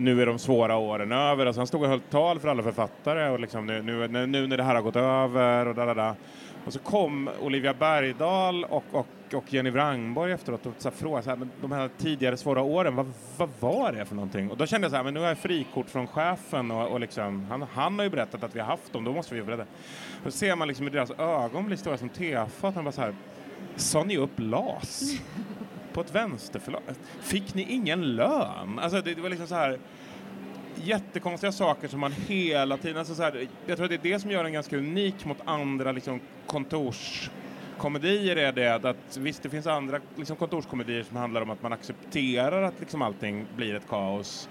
nu 0.00 0.22
är 0.22 0.26
de 0.26 0.38
svåra 0.38 0.76
åren 0.76 1.12
över. 1.12 1.46
Alltså 1.46 1.60
han 1.60 1.66
stod 1.66 1.82
och 1.82 1.88
höll 1.88 2.00
tal 2.00 2.40
för 2.40 2.48
alla 2.48 2.62
författare 2.62 3.28
och 3.28 3.40
liksom 3.40 3.66
nu, 3.66 3.82
nu, 3.82 4.26
nu 4.26 4.46
när 4.46 4.56
det 4.56 4.62
här 4.62 4.74
har 4.74 4.82
gått 4.82 4.96
över 4.96 5.68
och 5.68 5.74
da, 5.74 6.16
Och 6.66 6.72
så 6.72 6.78
kom 6.78 7.30
Olivia 7.40 7.74
Bergdahl 7.74 8.64
och, 8.64 8.84
och, 8.90 9.06
och 9.34 9.54
Jenny 9.54 9.70
Wrangborg 9.70 10.32
efteråt 10.32 10.66
och 10.66 10.72
så 10.78 10.90
frågade 10.90 11.22
så 11.22 11.30
här, 11.30 11.36
men 11.36 11.50
de 11.60 11.72
här 11.72 11.90
tidigare 11.98 12.36
svåra 12.36 12.62
åren, 12.62 12.96
vad, 12.96 13.12
vad 13.36 13.48
var 13.60 13.92
det 13.92 14.04
för 14.04 14.14
någonting? 14.14 14.50
Och 14.50 14.56
då 14.56 14.66
kände 14.66 14.84
jag 14.84 14.90
så 14.90 14.96
här, 14.96 15.04
men 15.04 15.14
nu 15.14 15.20
har 15.20 15.28
jag 15.28 15.38
frikort 15.38 15.90
från 15.90 16.06
chefen 16.06 16.70
och, 16.70 16.88
och 16.88 17.00
liksom, 17.00 17.46
han, 17.50 17.66
han 17.72 17.98
har 17.98 18.04
ju 18.04 18.10
berättat 18.10 18.44
att 18.44 18.56
vi 18.56 18.60
har 18.60 18.66
haft 18.66 18.92
dem, 18.92 19.04
då 19.04 19.12
måste 19.12 19.34
vi 19.34 19.40
ju 19.40 19.46
berätta. 19.46 19.64
Då 20.24 20.30
ser 20.30 20.56
man 20.56 20.68
liksom 20.68 20.86
i 20.86 20.90
deras 20.90 21.10
ögon 21.10 21.66
blir 21.66 21.76
stora 21.76 21.96
som 21.98 22.08
tefat, 22.08 22.74
han 22.74 22.84
bara 22.84 22.92
så 22.92 23.00
här, 23.00 23.14
sa 23.76 24.04
ni 24.04 24.16
upp 24.16 24.32
LAS? 24.36 25.20
På 25.92 26.00
ett 26.00 26.14
vänsterförlag. 26.14 26.82
Fick 27.20 27.54
ni 27.54 27.62
ingen 27.62 28.16
lön? 28.16 28.78
Alltså 28.78 29.00
det, 29.00 29.14
det, 29.14 29.20
var 29.20 29.28
liksom 29.28 29.46
så 29.46 29.54
här 29.54 29.78
jättekonstiga 30.74 31.52
saker 31.52 31.88
som 31.88 32.00
man 32.00 32.12
hela 32.12 32.76
tiden... 32.76 32.98
Alltså 32.98 33.14
så 33.14 33.22
här, 33.22 33.48
jag 33.66 33.76
tror 33.76 33.84
att 33.84 34.02
det 34.02 34.08
är 34.08 34.12
det 34.12 34.20
som 34.20 34.30
gör 34.30 34.42
den 34.42 34.52
ganska 34.52 34.76
unik 34.76 35.24
mot 35.24 35.38
andra 35.44 35.92
liksom, 35.92 36.20
kontorskomedier 36.46 38.36
är 38.36 38.52
det 38.52 38.74
att 38.74 39.16
visst, 39.16 39.42
det 39.42 39.50
finns 39.50 39.66
andra 39.66 40.00
liksom, 40.16 40.36
kontorskomedier 40.36 41.02
som 41.02 41.16
handlar 41.16 41.40
om 41.40 41.50
att 41.50 41.62
man 41.62 41.72
accepterar 41.72 42.62
att 42.62 42.80
liksom, 42.80 43.02
allting 43.02 43.46
blir 43.56 43.74
ett 43.74 43.88
kaos. 43.88 44.48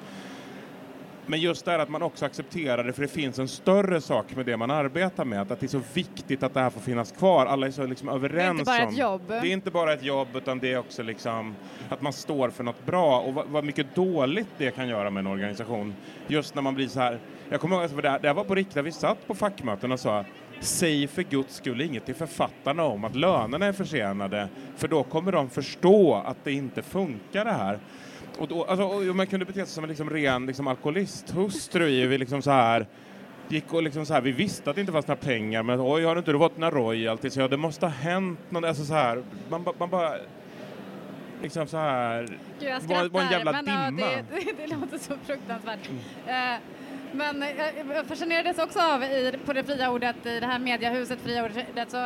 Men 1.29 1.39
just 1.39 1.65
det 1.65 1.71
här 1.71 1.79
att 1.79 1.89
man 1.89 2.01
också 2.01 2.25
accepterar 2.25 2.83
det 2.83 2.93
för 2.93 3.01
det 3.01 3.07
finns 3.07 3.39
en 3.39 3.47
större 3.47 4.01
sak 4.01 4.35
med 4.35 4.45
det 4.45 4.57
man 4.57 4.71
arbetar 4.71 5.25
med. 5.25 5.51
Att 5.51 5.59
det 5.59 5.65
är 5.65 5.67
så 5.67 5.81
viktigt 5.93 6.43
att 6.43 6.53
det 6.53 6.59
här 6.59 6.69
får 6.69 6.81
finnas 6.81 7.11
kvar. 7.11 7.45
Alla 7.45 7.67
är 7.67 7.71
så 7.71 7.85
liksom 7.85 8.09
överens 8.09 8.59
om... 8.59 8.65
Det 8.65 8.71
är 8.71 8.81
inte 8.81 8.81
bara 8.81 8.83
om, 8.83 8.89
ett 8.89 8.97
jobb. 8.97 9.21
Det 9.27 9.35
är 9.35 9.45
inte 9.45 9.71
bara 9.71 9.93
ett 9.93 10.03
jobb 10.03 10.27
utan 10.33 10.59
det 10.59 10.73
är 10.73 10.77
också 10.77 11.03
liksom 11.03 11.55
att 11.89 12.01
man 12.01 12.13
står 12.13 12.49
för 12.49 12.63
något 12.63 12.85
bra 12.85 13.19
och 13.19 13.33
vad, 13.33 13.47
vad 13.47 13.63
mycket 13.63 13.95
dåligt 13.95 14.47
det 14.57 14.71
kan 14.71 14.87
göra 14.87 15.09
med 15.09 15.21
en 15.21 15.27
organisation. 15.27 15.95
Just 16.27 16.55
när 16.55 16.61
man 16.61 16.75
blir 16.75 16.87
så 16.87 16.99
här... 16.99 17.19
Jag 17.49 17.61
kommer 17.61 17.75
ihåg 17.75 17.85
att 17.85 17.95
det, 17.95 18.19
det 18.21 18.27
här 18.27 18.33
var 18.33 18.43
på 18.43 18.55
riktigt, 18.55 18.85
vi 18.85 18.91
satt 18.91 19.27
på 19.27 19.35
fackmöten 19.35 19.91
och 19.91 19.99
sa 19.99 20.25
Säg 20.59 21.07
för 21.07 21.23
guds 21.23 21.55
skull 21.55 21.81
inget 21.81 22.05
till 22.05 22.15
författarna 22.15 22.83
om 22.83 23.05
att 23.05 23.15
lönerna 23.15 23.65
är 23.65 23.73
försenade 23.73 24.47
för 24.77 24.87
då 24.87 25.03
kommer 25.03 25.31
de 25.31 25.49
förstå 25.49 26.15
att 26.25 26.37
det 26.43 26.51
inte 26.51 26.81
funkar 26.81 27.45
det 27.45 27.51
här. 27.51 27.79
Och, 28.39 28.47
då, 28.47 28.63
alltså, 28.63 28.85
och 28.85 29.15
man 29.15 29.27
kunde 29.27 29.45
bete 29.45 29.59
sig 29.59 29.67
som 29.67 29.83
en 29.83 29.89
liksom 29.89 30.09
ren 30.09 30.45
liksom, 30.45 30.67
alkoholisthustru 30.67 32.07
vi 32.07 32.17
liksom 32.17 32.41
så 32.41 32.51
här 32.51 32.87
gick 33.47 33.73
och 33.73 33.83
liksom 33.83 34.05
så 34.05 34.13
här, 34.13 34.21
vi 34.21 34.31
visste 34.31 34.69
att 34.69 34.75
det 34.75 34.79
inte 34.81 34.93
fanns 34.93 35.07
några 35.07 35.21
pengar 35.21 35.63
men 35.63 35.79
oj, 35.81 36.03
har 36.03 36.15
du 36.15 36.19
inte 36.19 36.33
fått 36.33 36.57
några 36.57 36.75
royalties? 36.75 37.37
Ja, 37.37 37.47
det 37.47 37.57
måste 37.57 37.85
ha 37.85 37.93
hänt 37.93 38.39
något, 38.49 38.65
alltså 38.65 38.85
så 38.85 38.93
här, 38.93 39.23
man, 39.49 39.65
man 39.79 39.89
bara 39.89 40.13
liksom 41.41 41.67
så 41.67 41.77
här, 41.77 42.27
Gud, 42.59 42.69
jag 42.69 42.81
skrattar, 42.81 43.09
var, 43.09 43.21
en 43.21 43.31
jävla 43.31 43.51
men, 43.51 43.65
dimma. 43.65 44.11
Ja, 44.11 44.17
det, 44.31 44.39
det, 44.39 44.53
det, 44.67 44.75
låter 44.75 44.97
så 44.97 45.13
fruktansvärt. 45.25 45.89
Mm. 45.89 46.55
Uh, 46.55 46.59
men 47.11 47.43
jag 47.95 48.05
fascinerades 48.05 48.59
också 48.59 48.79
av 48.79 49.03
i, 49.03 49.33
på 49.45 49.53
det 49.53 49.63
fria 49.63 49.91
ordet 49.91 50.25
i 50.25 50.39
det 50.39 50.45
här 50.45 50.59
mediehuset, 50.59 51.19
fria 51.23 51.45
ordet, 51.45 51.91
så 51.91 51.97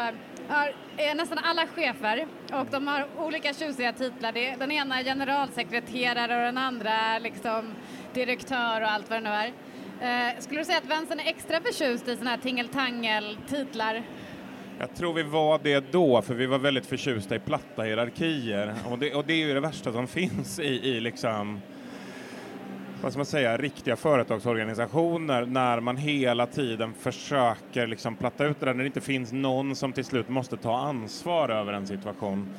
har 0.47 0.73
eh, 0.97 1.15
nästan 1.15 1.37
alla 1.43 1.67
chefer 1.67 2.27
och 2.53 2.67
de 2.71 2.87
har 2.87 3.07
olika 3.17 3.53
tjusiga 3.53 3.93
titlar. 3.93 4.57
Den 4.59 4.71
ena 4.71 4.99
är 4.99 5.03
generalsekreterare 5.03 6.35
och 6.35 6.41
den 6.41 6.57
andra 6.57 7.19
liksom 7.19 7.73
direktör 8.13 8.81
och 8.81 8.91
allt 8.91 9.09
vad 9.09 9.23
det 9.23 9.29
nu 9.29 9.35
är. 9.35 9.53
Eh, 10.01 10.39
skulle 10.39 10.59
du 10.59 10.65
säga 10.65 10.77
att 10.77 10.89
vänstern 10.89 11.19
är 11.19 11.29
extra 11.29 11.61
förtjust 11.61 12.07
i 12.07 12.15
sådana 12.15 12.29
här 12.29 12.37
tingeltangel-titlar? 12.37 14.03
Jag 14.79 14.95
tror 14.95 15.13
vi 15.13 15.23
var 15.23 15.59
det 15.63 15.91
då, 15.91 16.21
för 16.21 16.33
vi 16.33 16.45
var 16.45 16.59
väldigt 16.59 16.85
förtjusta 16.85 17.35
i 17.35 17.39
platta 17.39 17.81
hierarkier. 17.81 18.73
Och 18.89 18.99
det, 18.99 19.13
och 19.15 19.25
det 19.25 19.33
är 19.33 19.47
ju 19.47 19.53
det 19.53 19.59
värsta 19.59 19.91
som 19.91 20.07
finns 20.17 20.59
i, 20.59 20.63
i 20.63 20.99
liksom 20.99 21.61
vad 23.03 23.11
ska 23.11 23.19
man 23.19 23.25
säga, 23.25 23.57
riktiga 23.57 23.95
företagsorganisationer 23.95 25.45
när 25.45 25.79
man 25.79 25.97
hela 25.97 26.45
tiden 26.45 26.93
försöker 26.93 27.87
liksom 27.87 28.15
platta 28.15 28.45
ut 28.45 28.59
det 28.59 28.65
där 28.65 28.73
när 28.73 28.83
det 28.83 28.87
inte 28.87 29.01
finns 29.01 29.31
någon 29.31 29.75
som 29.75 29.93
till 29.93 30.05
slut 30.05 30.29
måste 30.29 30.57
ta 30.57 30.77
ansvar 30.77 31.49
över 31.49 31.73
en 31.73 31.87
situation. 31.87 32.49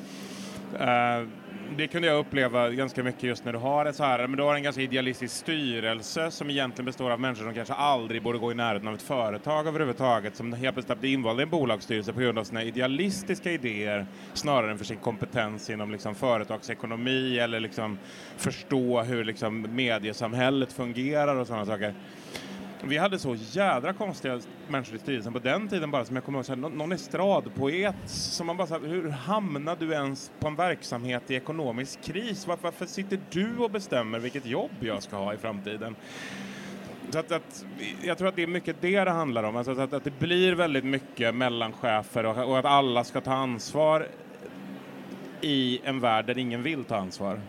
Uh, 0.73 1.27
det 1.77 1.87
kunde 1.87 2.07
jag 2.07 2.19
uppleva 2.19 2.69
ganska 2.69 3.03
mycket 3.03 3.23
just 3.23 3.45
när 3.45 3.53
du 3.53 3.59
har 3.59 3.85
ett 3.85 3.95
så 3.95 4.03
här, 4.03 4.27
men 4.27 4.37
du 4.37 4.43
har 4.43 4.55
en 4.55 4.63
ganska 4.63 4.81
idealistisk 4.81 5.35
styrelse 5.35 6.31
som 6.31 6.49
egentligen 6.49 6.85
består 6.85 7.11
av 7.11 7.19
människor 7.19 7.43
som 7.43 7.53
kanske 7.53 7.73
aldrig 7.73 8.23
borde 8.23 8.37
gå 8.37 8.51
i 8.51 8.55
närheten 8.55 8.87
av 8.87 8.93
ett 8.93 9.01
företag 9.01 9.67
överhuvudtaget, 9.67 10.35
som 10.35 10.53
helt 10.53 10.75
plötsligt 10.75 10.99
blir 10.99 11.13
invalda 11.13 11.41
i 11.41 11.43
en 11.43 11.49
bolagsstyrelse 11.49 12.13
på 12.13 12.19
grund 12.19 12.39
av 12.39 12.43
sina 12.43 12.63
idealistiska 12.63 13.51
idéer 13.51 14.05
snarare 14.33 14.71
än 14.71 14.77
för 14.77 14.85
sin 14.85 14.97
kompetens 14.97 15.69
inom 15.69 15.91
liksom 15.91 16.15
företagsekonomi 16.15 17.39
eller 17.39 17.59
liksom 17.59 17.97
förstå 18.37 19.01
hur 19.01 19.23
liksom 19.23 19.67
mediesamhället 19.75 20.73
fungerar 20.73 21.35
och 21.35 21.47
sådana 21.47 21.65
saker. 21.65 21.93
Vi 22.87 22.97
hade 22.97 23.19
så 23.19 23.35
jädra 23.35 23.93
konstiga 23.93 24.39
människor 24.67 24.95
i 24.95 24.99
styrelsen 24.99 25.33
på 25.33 25.39
den 25.39 25.67
tiden 25.67 25.91
bara 25.91 26.05
som 26.05 26.15
jag 26.15 26.25
kommer 26.25 26.39
ihåg, 26.39 26.45
så 26.45 26.51
här, 26.51 26.59
någon 26.59 26.91
estradpoet 26.91 27.95
som 28.05 28.47
man 28.47 28.57
bara 28.57 28.67
så 28.67 28.73
här, 28.73 28.87
hur 28.87 29.09
hamnade 29.09 29.85
du 29.85 29.93
ens 29.93 30.31
på 30.39 30.47
en 30.47 30.55
verksamhet 30.55 31.31
i 31.31 31.35
ekonomisk 31.35 32.03
kris? 32.03 32.47
Varför, 32.47 32.63
varför 32.63 32.85
sitter 32.85 33.19
du 33.29 33.57
och 33.57 33.71
bestämmer 33.71 34.19
vilket 34.19 34.45
jobb 34.45 34.71
jag 34.79 35.03
ska 35.03 35.15
ha 35.15 35.33
i 35.33 35.37
framtiden? 35.37 35.95
Så 37.09 37.19
att, 37.19 37.31
att, 37.31 37.65
jag 38.03 38.17
tror 38.17 38.27
att 38.27 38.35
det 38.35 38.43
är 38.43 38.47
mycket 38.47 38.75
det 38.81 39.03
det 39.03 39.11
handlar 39.11 39.43
om, 39.43 39.55
alltså 39.55 39.71
att, 39.79 39.93
att 39.93 40.03
det 40.03 40.19
blir 40.19 40.53
väldigt 40.53 40.85
mycket 40.85 41.35
mellanchefer 41.35 42.25
och, 42.25 42.49
och 42.49 42.59
att 42.59 42.65
alla 42.65 43.03
ska 43.03 43.21
ta 43.21 43.33
ansvar 43.33 44.07
i 45.41 45.81
en 45.83 45.99
värld 45.99 46.25
där 46.25 46.37
ingen 46.37 46.63
vill 46.63 46.83
ta 46.83 46.95
ansvar. 46.95 47.41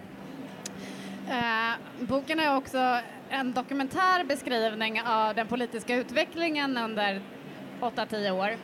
Eh, 1.29 1.75
boken 2.01 2.41
är 2.41 2.57
också 2.57 2.99
en 3.31 3.53
dokumentär 3.53 4.25
beskrivning 4.25 5.03
av 5.03 5.35
den 5.35 5.47
politiska 5.47 5.97
utvecklingen 5.97 6.77
under 6.77 7.21
8-10 7.81 8.31
år. 8.31 8.57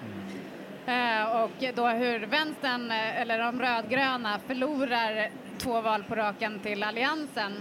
Eh, 0.87 1.43
och 1.43 1.75
då 1.75 1.87
hur 1.87 2.27
vänstern, 2.27 2.91
eh, 2.91 3.21
eller 3.21 3.39
de 3.39 3.61
rödgröna, 3.61 4.39
förlorar 4.47 5.31
två 5.59 5.81
val 5.81 6.05
på 6.09 6.15
raken 6.15 6.61
till 6.61 6.83
Alliansen. 6.83 7.53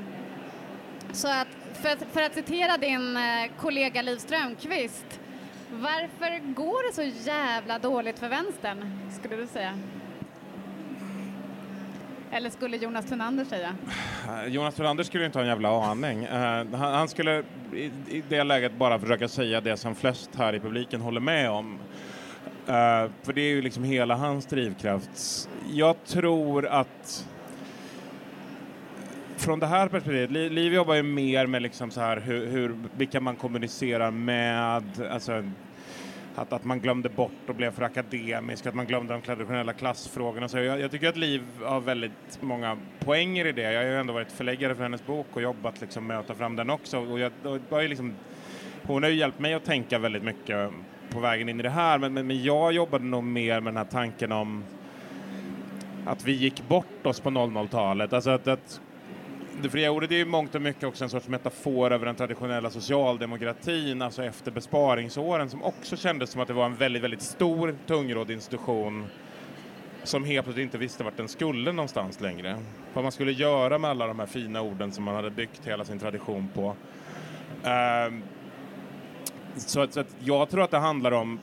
Så 1.12 1.27
att, 1.27 1.48
för, 1.74 1.89
att, 1.89 2.03
för 2.13 2.22
att 2.22 2.34
citera 2.34 2.77
din 2.77 3.17
eh, 3.17 3.51
kollega 3.60 4.01
Liv 4.01 4.17
Strömquist, 4.17 5.20
varför 5.72 6.53
går 6.53 6.88
det 6.88 6.93
så 6.93 7.29
jävla 7.29 7.79
dåligt 7.79 8.20
för 8.20 8.29
vänstern, 8.29 9.00
skulle 9.20 9.36
du 9.36 9.48
säga? 9.48 9.79
Eller 12.32 12.50
skulle 12.50 12.78
Jonas 12.78 13.06
Thunander 13.06 13.46
säga? 13.46 13.76
Eh, 14.28 14.48
Jonas 14.48 14.76
Thunander 14.76 15.04
skulle 15.04 15.26
inte 15.26 15.38
ha 15.38 15.44
en 15.44 15.50
jävla 15.50 15.92
aning. 15.92 16.24
Eh, 16.24 16.66
han, 16.74 17.08
skulle 17.08 17.44
i, 17.74 18.24
det 18.30 18.44
läget 18.44 18.78
bara 18.78 19.00
försöka 19.00 19.28
säga 19.28 19.62
det 19.62 19.78
som 19.78 19.96
flest 19.96 20.30
här 20.36 20.56
i 20.56 20.60
publiken 20.60 21.02
håller 21.02 21.20
med 21.20 21.50
om. 21.50 21.80
Eh, 22.68 23.10
för 23.24 23.34
det 23.34 23.42
är 23.42 23.50
ju 23.50 23.62
liksom 23.62 23.84
hela 23.84 24.16
hans 24.16 24.46
drivkraft. 24.46 25.50
Jag 25.72 26.04
tror 26.06 26.68
att 26.68 27.28
från 29.38 29.60
det 29.60 29.68
här 29.68 29.88
perspektivet, 29.88 30.32
Liv 30.52 30.74
jobbar 30.74 30.96
ju 30.96 31.04
mer 31.04 31.46
med 31.48 31.62
liksom 31.62 31.92
så 31.92 32.02
här 32.02 32.18
hur, 32.18 32.48
hur, 32.48 32.76
vilka 32.98 33.22
man 33.22 33.36
kommunicerar 33.36 34.12
med, 34.12 34.84
alltså 35.12 35.44
att, 36.36 36.54
att 36.54 36.64
man 36.64 36.80
glömde 36.80 37.10
bort 37.10 37.50
och 37.50 37.56
blev 37.56 37.72
för 37.72 37.84
akademisk, 37.84 38.66
att 38.66 38.76
man 38.76 38.86
glömde 38.86 39.14
de 39.14 39.22
traditionella 39.22 39.74
klassfrågorna. 39.74 40.48
Så 40.48 40.58
jag, 40.58 40.80
jag 40.80 40.92
tycker 40.92 41.10
att 41.10 41.18
Liv 41.18 41.42
har 41.64 41.82
väldigt 41.82 42.40
många 42.42 42.78
poänger 43.00 43.46
i 43.46 43.52
det. 43.52 43.74
Jag 43.74 43.82
har 43.82 43.88
ju 43.88 44.00
ändå 44.00 44.14
varit 44.14 44.32
förläggare 44.32 44.76
för 44.76 44.84
hennes 44.84 45.06
bok 45.06 45.28
och 45.34 45.42
jobbat 45.42 45.82
liksom 45.82 46.08
med 46.08 46.20
att 46.20 46.28
ta 46.28 46.34
fram 46.34 46.56
den 46.56 46.70
också. 46.70 47.00
Och 47.00 47.20
jag, 47.20 47.32
och 47.44 47.60
jag 47.70 47.90
liksom, 47.90 48.14
hon 48.84 49.04
har 49.04 49.10
ju 49.10 49.16
hjälpt 49.16 49.40
mig 49.40 49.54
att 49.54 49.66
tänka 49.66 50.00
väldigt 50.00 50.24
mycket 50.24 50.70
på 51.10 51.20
vägen 51.20 51.50
in 51.50 51.60
i 51.60 51.64
det 51.64 51.70
här, 51.70 51.98
men, 51.98 52.14
men, 52.14 52.28
men 52.28 52.44
jag 52.44 52.74
jobbade 52.74 53.04
nog 53.04 53.24
mer 53.24 53.60
med 53.60 53.74
den 53.74 53.78
här 53.78 53.92
tanken 53.92 54.32
om 54.32 54.64
att 56.06 56.26
vi 56.26 56.32
gick 56.32 56.68
bort 56.68 57.06
oss 57.06 57.20
på 57.20 57.30
00-talet. 57.30 58.14
Alltså 58.14 58.30
att, 58.30 58.48
att 58.48 58.82
det 59.62 59.70
fria 59.70 59.91
ordet 59.91 60.12
är 60.12 60.15
ju 60.15 60.25
mångt 60.25 60.55
och 60.55 60.62
mycket 60.62 60.84
också 60.84 61.03
en 61.03 61.10
sorts 61.10 61.27
metafor 61.27 61.91
över 61.91 62.05
den 62.05 62.15
traditionella 62.15 62.70
socialdemokratin, 62.70 64.01
alltså 64.01 64.24
efter 64.24 64.51
besparingsåren, 64.51 65.50
som 65.50 65.63
också 65.63 65.98
kändes 65.98 66.29
som 66.29 66.41
att 66.41 66.48
det 66.48 66.53
var 66.53 66.65
en 66.65 66.75
väldigt, 66.75 67.03
väldigt 67.03 67.22
stor, 67.22 67.75
tungrodd 67.88 68.31
institution 68.31 69.08
som 70.03 70.24
helt 70.24 70.46
plötsligt 70.46 70.63
inte 70.63 70.77
visste 70.77 71.03
vart 71.03 71.17
den 71.17 71.27
skulle 71.27 71.72
någonstans 71.72 72.22
längre. 72.22 72.60
Vad 72.93 73.03
man 73.03 73.12
skulle 73.12 73.31
göra 73.31 73.77
med 73.77 73.89
alla 73.89 74.08
de 74.08 74.20
här 74.20 74.25
fina 74.25 74.62
orden 74.62 74.91
som 74.91 75.03
man 75.03 75.15
hade 75.15 75.29
byggt 75.29 75.67
hela 75.67 75.86
sin 75.86 76.00
tradition 76.00 76.50
på. 76.53 76.75
Ehm, 77.63 78.24
så, 79.55 79.81
att, 79.81 79.93
så 79.93 80.00
att 80.00 80.15
jag 80.20 80.50
tror 80.50 80.63
att 80.63 80.72
det 80.72 80.77
handlar 80.77 81.12
om, 81.12 81.39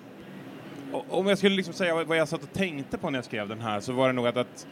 om 1.09 1.27
jag 1.27 1.39
skulle 1.39 1.57
liksom 1.57 1.75
säga 1.75 2.05
vad 2.05 2.17
jag 2.17 2.29
satt 2.29 2.43
och 2.43 2.53
tänkte 2.53 2.99
på 2.99 3.11
när 3.11 3.19
jag 3.19 3.25
skrev 3.25 3.49
den 3.49 3.61
här, 3.61 3.81
så 3.81 3.93
var 3.93 4.07
det 4.07 4.13
nog 4.13 4.27
att, 4.27 4.37
att 4.37 4.67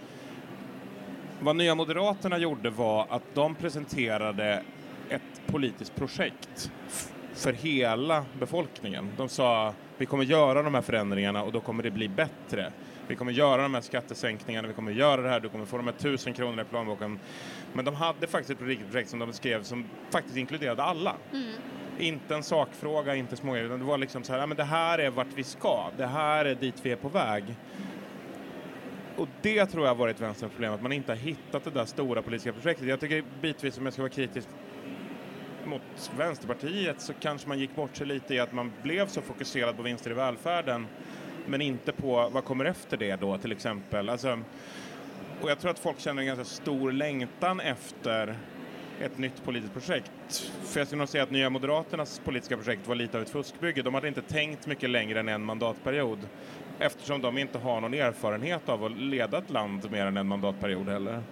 vad 1.40 1.57
Nya 1.57 1.75
Moderaterna 1.75 2.38
gjorde 2.38 2.71
var 2.71 3.07
att 3.11 3.23
de 3.35 3.55
presenterade 3.55 4.62
ett 5.09 5.47
politiskt 5.47 5.97
projekt 5.97 6.71
för 7.35 7.52
hela 7.52 8.25
befolkningen. 8.38 9.12
De 9.16 9.28
sa 9.28 9.75
vi 9.99 10.07
kommer 10.07 10.25
göra 10.25 10.62
de 10.62 10.75
här 10.75 10.83
förändringarna 10.83 11.43
och 11.43 11.52
då 11.52 11.61
kommer 11.61 11.83
det 11.83 11.90
bli 11.90 12.09
bättre. 12.09 12.73
Vi 13.09 13.16
kommer 13.16 13.33
göra 13.33 13.62
de 13.62 13.75
här 13.75 13.81
skattesänkningarna, 13.81 14.69
vi 14.69 14.75
kommer 14.75 14.93
göra 14.93 15.23
det 15.23 15.28
här, 15.28 15.40
du 15.40 15.49
kommer 15.49 15.64
få 15.64 15.76
de 15.76 15.87
här 15.87 15.95
tusen 15.95 16.33
kronorna 16.33 16.62
i 16.62 16.64
plånboken. 16.64 17.19
Men 17.73 17.85
de 17.85 17.95
hade 17.95 18.26
faktiskt 18.26 18.61
ett 18.61 18.66
riktigt 18.66 18.90
projekt 18.90 19.11
som 19.11 19.19
de 19.19 19.33
skrev 19.33 19.62
som 19.62 19.85
faktiskt 20.11 20.37
inkluderade 20.37 20.83
alla. 20.83 21.14
Mm. 21.33 21.52
Inte 21.99 22.35
en 22.35 22.43
sakfråga, 22.43 23.14
inte 23.14 23.37
små 23.37 23.57
utan 23.57 23.78
det 23.78 23.85
var 23.85 23.99
liksom 23.99 24.23
så 24.25 24.33
här, 24.33 24.40
ja, 24.40 24.47
men 24.47 24.57
det 24.57 24.64
här 24.64 24.99
är 24.99 25.11
vart 25.11 25.33
vi 25.35 25.45
ska, 25.45 25.90
det 25.97 26.07
här 26.07 26.45
är 26.45 26.55
dit 26.55 26.75
vi 26.83 26.93
är 26.93 26.97
på 26.97 27.09
väg 27.09 27.45
och 29.17 29.29
det 29.43 29.67
tror 29.67 29.85
jag 29.85 29.91
har 29.91 29.99
varit 29.99 30.21
vänsterns 30.21 30.53
problem, 30.53 30.73
att 30.73 30.83
man 30.83 30.93
inte 30.93 31.13
har 31.13 31.17
hittat 31.17 31.65
det 31.65 31.71
där 31.71 31.85
stora 31.85 32.23
politiska 32.23 32.53
projektet. 32.53 32.89
Jag 32.89 33.01
tycker 33.01 33.25
bitvis, 33.41 33.79
om 33.79 33.85
jag 33.85 33.93
ska 33.93 34.03
vara 34.03 34.13
kritisk 34.13 34.49
mot 35.65 36.11
Vänsterpartiet, 36.17 37.01
så 37.01 37.13
kanske 37.21 37.49
man 37.49 37.59
gick 37.59 37.77
bort 37.77 37.97
sig 37.97 38.07
lite 38.07 38.35
i 38.35 38.39
att 38.39 38.53
man 38.53 38.73
blev 38.83 39.07
så 39.07 39.23
fokuserad 39.23 39.77
på 39.77 39.83
vinster 39.83 40.11
i 40.11 40.15
välfärden, 40.15 40.87
men 41.47 41.61
inte 41.61 41.93
på 41.93 42.29
vad 42.33 42.45
kommer 42.45 42.65
efter 42.65 42.97
det 42.97 43.17
då, 43.17 43.39
till 43.39 43.53
exempel. 43.53 44.09
Alltså, 44.09 44.39
och 45.43 45.51
jag 45.51 45.59
tror 45.59 45.71
att 45.71 45.79
folk 45.79 46.01
känner 46.01 46.23
en 46.23 46.27
ganska 46.27 46.45
stor 46.45 46.93
längtan 46.93 47.61
efter 47.61 48.37
ett 49.01 49.19
nytt 49.19 49.45
politiskt 49.45 49.73
projekt. 49.73 50.53
För 50.65 50.81
jag 50.81 50.87
skulle 50.87 50.99
nog 50.99 51.09
säga 51.09 51.23
att 51.23 51.31
Nya 51.31 51.51
Moderaternas 51.51 52.21
politiska 52.25 52.57
projekt 52.57 52.89
var 52.89 52.95
lite 52.95 53.17
av 53.17 53.23
ett 53.23 53.31
fuskbygge. 53.31 53.83
De 53.83 53.95
hade 53.95 54.09
inte 54.09 54.23
tänkt 54.23 54.67
mycket 54.67 54.91
längre 54.91 55.21
än 55.21 55.29
en 55.29 55.45
mandatperiod 55.45 56.19
eftersom 56.78 57.21
de 57.21 57.38
inte 57.38 57.59
har 57.59 57.80
någon 57.80 57.95
erfarenhet 57.95 58.68
av 58.68 58.85
att 58.85 58.97
leda 58.97 59.38
ett 59.38 59.50
land 59.50 59.90
mer 59.90 60.06
än 60.06 60.16
en 60.16 60.26
mandatperiod 60.26 60.88
heller. 60.88 61.23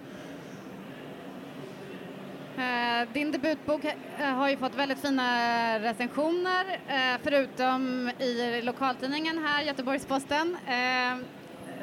Eh, 2.57 3.13
din 3.13 3.31
debutbok 3.31 3.85
eh, 3.85 4.25
har 4.25 4.49
ju 4.49 4.57
fått 4.57 4.75
väldigt 4.75 5.01
fina 5.01 5.79
recensioner, 5.79 6.79
eh, 6.87 7.19
förutom 7.23 8.11
i 8.19 8.61
lokaltidningen 8.61 9.45
här, 9.45 9.63
Göteborgs-Posten, 9.63 10.57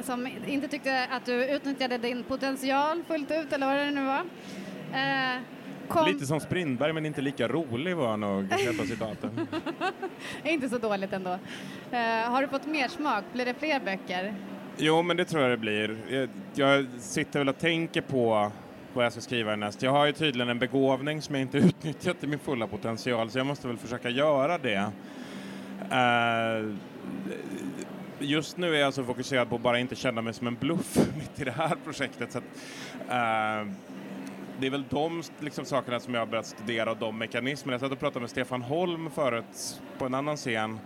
som 0.02 0.28
inte 0.47 0.69
tyckte 0.69 1.07
att 1.11 1.25
du 1.25 1.45
utnyttjade 1.45 1.99
din 1.99 2.25
potential 2.25 3.02
fullt 3.09 3.31
ut, 3.31 3.52
eller 3.52 3.66
vad 3.66 3.76
det 3.76 3.90
nu 3.90 4.04
var. 4.04 4.23
Kom... 5.89 6.07
Lite 6.07 6.27
som 6.27 6.41
Strindberg, 6.41 6.93
men 6.93 7.07
inte 7.07 7.21
lika 7.21 7.49
rolig 7.49 7.97
var 7.97 8.09
han 8.09 8.21
nog, 8.21 8.51
på 8.51 8.85
citaten. 8.87 9.47
inte 10.45 10.69
så 10.69 10.79
dåligt 10.79 11.13
ändå. 11.13 11.31
Uh, 11.31 11.99
har 12.31 12.43
du 12.43 12.49
fått 12.49 12.67
mer 12.67 12.89
smak? 12.89 13.25
Blir 13.33 13.45
det 13.45 13.55
fler 13.55 13.81
böcker? 13.81 14.35
Jo, 14.77 15.03
men 15.03 15.17
det 15.17 15.25
tror 15.25 15.43
jag 15.43 15.51
det 15.51 15.57
blir. 15.57 15.97
Jag, 16.11 16.29
jag 16.55 16.87
sitter 16.99 17.39
väl 17.39 17.49
och 17.49 17.59
tänker 17.59 18.01
på 18.01 18.53
vad 18.93 19.05
jag 19.05 19.13
ska 19.13 19.21
skriva 19.21 19.51
härnäst. 19.51 19.83
Jag 19.83 19.91
har 19.91 20.07
ju 20.07 20.13
tydligen 20.13 20.49
en 20.49 20.59
begåvning 20.59 21.23
som 21.23 21.35
jag 21.35 21.43
inte 21.43 21.59
utnyttjat 21.69 22.21
till 22.21 22.29
min 22.29 22.39
fulla 22.39 22.67
potential, 22.67 23.31
så 23.31 23.39
jag 23.39 23.47
måste 23.47 23.69
väl 23.69 23.77
försöka 23.77 24.11
göra 24.11 24.59
det. 24.59 24.93
Uh, 25.93 26.75
just 28.19 28.57
nu 28.57 28.77
är 28.77 28.81
jag 28.81 28.95
så 28.95 29.05
fokuserad 29.05 29.49
på 29.49 29.57
att 29.57 29.63
bara 29.63 29.79
inte 29.79 29.95
känna 29.95 30.23
mig 30.23 30.35
som 30.35 30.47
en 30.47 30.57
bluff 30.61 30.97
mitt 31.19 31.41
i 31.41 31.45
det 31.45 31.51
här 31.51 31.77
projektet. 31.85 32.33
Så 32.33 32.39
att, 32.39 32.45
uh, 33.09 33.73
det 34.62 34.69
är 34.69 34.71
väl 34.71 34.85
de 34.90 35.23
liksom, 35.40 35.64
sakerna 35.64 36.00
som 36.00 36.14
jag 36.14 36.21
har 36.21 36.26
börjat 36.26 36.47
studera 36.47 36.90
och 36.90 36.97
de 36.97 37.19
mekanismerna. 37.19 37.75
Jag 37.75 37.81
satt 37.81 37.92
och 37.92 37.99
pratade 37.99 38.21
med 38.21 38.31
Stefan 38.31 38.62
Holm 38.62 39.11
förut 39.11 39.81
på 39.99 40.04
en 40.04 40.14
annan 40.14 40.37
scen 40.37 40.78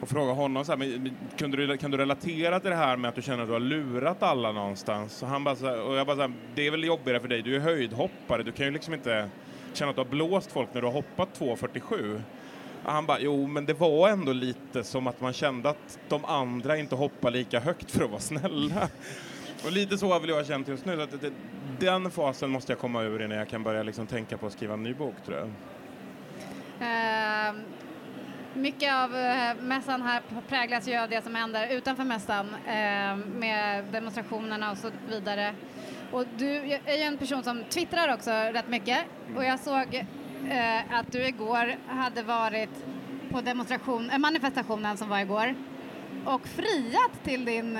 och 0.00 0.08
frågade 0.08 0.32
honom 0.32 0.64
så 0.64 0.72
här, 0.72 0.76
men, 0.76 1.16
kunde 1.38 1.66
du, 1.66 1.76
kan 1.76 1.90
du 1.90 1.96
relatera 1.96 2.60
till 2.60 2.70
det 2.70 2.76
här 2.76 2.96
med 2.96 3.08
att 3.08 3.14
du 3.14 3.22
känner 3.22 3.42
att 3.42 3.48
du 3.48 3.52
har 3.52 3.60
lurat 3.60 4.22
alla 4.22 4.52
någonstans? 4.52 5.22
Och, 5.22 5.28
han 5.28 5.44
bara 5.44 5.54
här, 5.54 5.82
och 5.82 5.96
jag 5.96 6.06
bara 6.06 6.16
så 6.16 6.22
här, 6.22 6.32
det 6.54 6.66
är 6.66 6.70
väl 6.70 6.84
jobbigare 6.84 7.20
för 7.20 7.28
dig, 7.28 7.42
du 7.42 7.56
är 7.56 7.60
höjdhoppare, 7.60 8.42
du 8.42 8.52
kan 8.52 8.66
ju 8.66 8.72
liksom 8.72 8.94
inte 8.94 9.28
känna 9.72 9.90
att 9.90 9.96
du 9.96 10.02
har 10.02 10.08
blåst 10.08 10.52
folk 10.52 10.68
när 10.72 10.80
du 10.80 10.86
har 10.86 10.94
hoppat 10.94 11.40
2,47. 11.40 12.22
Han 12.84 13.06
bara, 13.06 13.20
jo 13.20 13.46
men 13.46 13.66
det 13.66 13.74
var 13.74 14.08
ändå 14.08 14.32
lite 14.32 14.84
som 14.84 15.06
att 15.06 15.20
man 15.20 15.32
kände 15.32 15.68
att 15.68 15.98
de 16.08 16.24
andra 16.24 16.76
inte 16.76 16.94
hoppar 16.94 17.30
lika 17.30 17.60
högt 17.60 17.90
för 17.90 18.04
att 18.04 18.10
vara 18.10 18.20
snälla. 18.20 18.88
Och 19.64 19.72
lite 19.72 19.98
så 19.98 20.12
har 20.12 20.20
väl 20.20 20.30
jag 20.30 20.46
känt 20.46 20.68
just 20.68 20.84
nu. 20.84 21.02
Att 21.02 21.20
det, 21.20 21.32
den 21.80 22.10
fasen 22.10 22.50
måste 22.50 22.72
jag 22.72 22.78
komma 22.78 23.02
ur 23.02 23.22
innan 23.22 23.38
jag 23.38 23.48
kan 23.48 23.62
börja 23.62 23.82
liksom 23.82 24.06
tänka 24.06 24.38
på 24.38 24.46
att 24.46 24.52
skriva 24.52 24.74
en 24.74 24.82
ny 24.82 24.94
bok, 24.94 25.14
tror 25.24 25.38
jag. 25.38 25.48
Uh, 26.80 27.60
mycket 28.54 28.92
av 28.94 29.10
uh, 29.10 29.62
mässan 29.62 30.02
här 30.02 30.22
präglas 30.48 30.88
ju 30.88 30.96
av 30.96 31.08
det 31.08 31.22
som 31.22 31.34
händer 31.34 31.68
utanför 31.68 32.04
mässan 32.04 32.46
uh, 32.46 33.26
med 33.26 33.84
demonstrationerna 33.84 34.70
och 34.70 34.78
så 34.78 34.90
vidare. 35.08 35.54
Och 36.12 36.24
du 36.36 36.56
är 36.84 36.96
ju 36.96 37.02
en 37.02 37.18
person 37.18 37.42
som 37.42 37.64
twittrar 37.64 38.14
också 38.14 38.30
rätt 38.30 38.68
mycket 38.68 38.98
och 39.36 39.44
jag 39.44 39.60
såg 39.60 39.94
uh, 39.94 40.94
att 40.98 41.12
du 41.12 41.26
igår 41.26 41.76
hade 41.86 42.22
varit 42.22 42.84
på 43.30 43.40
demonstration, 43.40 44.10
manifestationen 44.18 44.96
som 44.96 45.08
var 45.08 45.18
igår 45.18 45.54
och 46.24 46.48
friat 46.48 47.24
till 47.24 47.44
din 47.44 47.78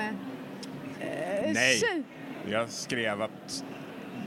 Nej, 1.53 2.05
jag 2.49 2.69
skrev 2.69 3.21
att 3.21 3.63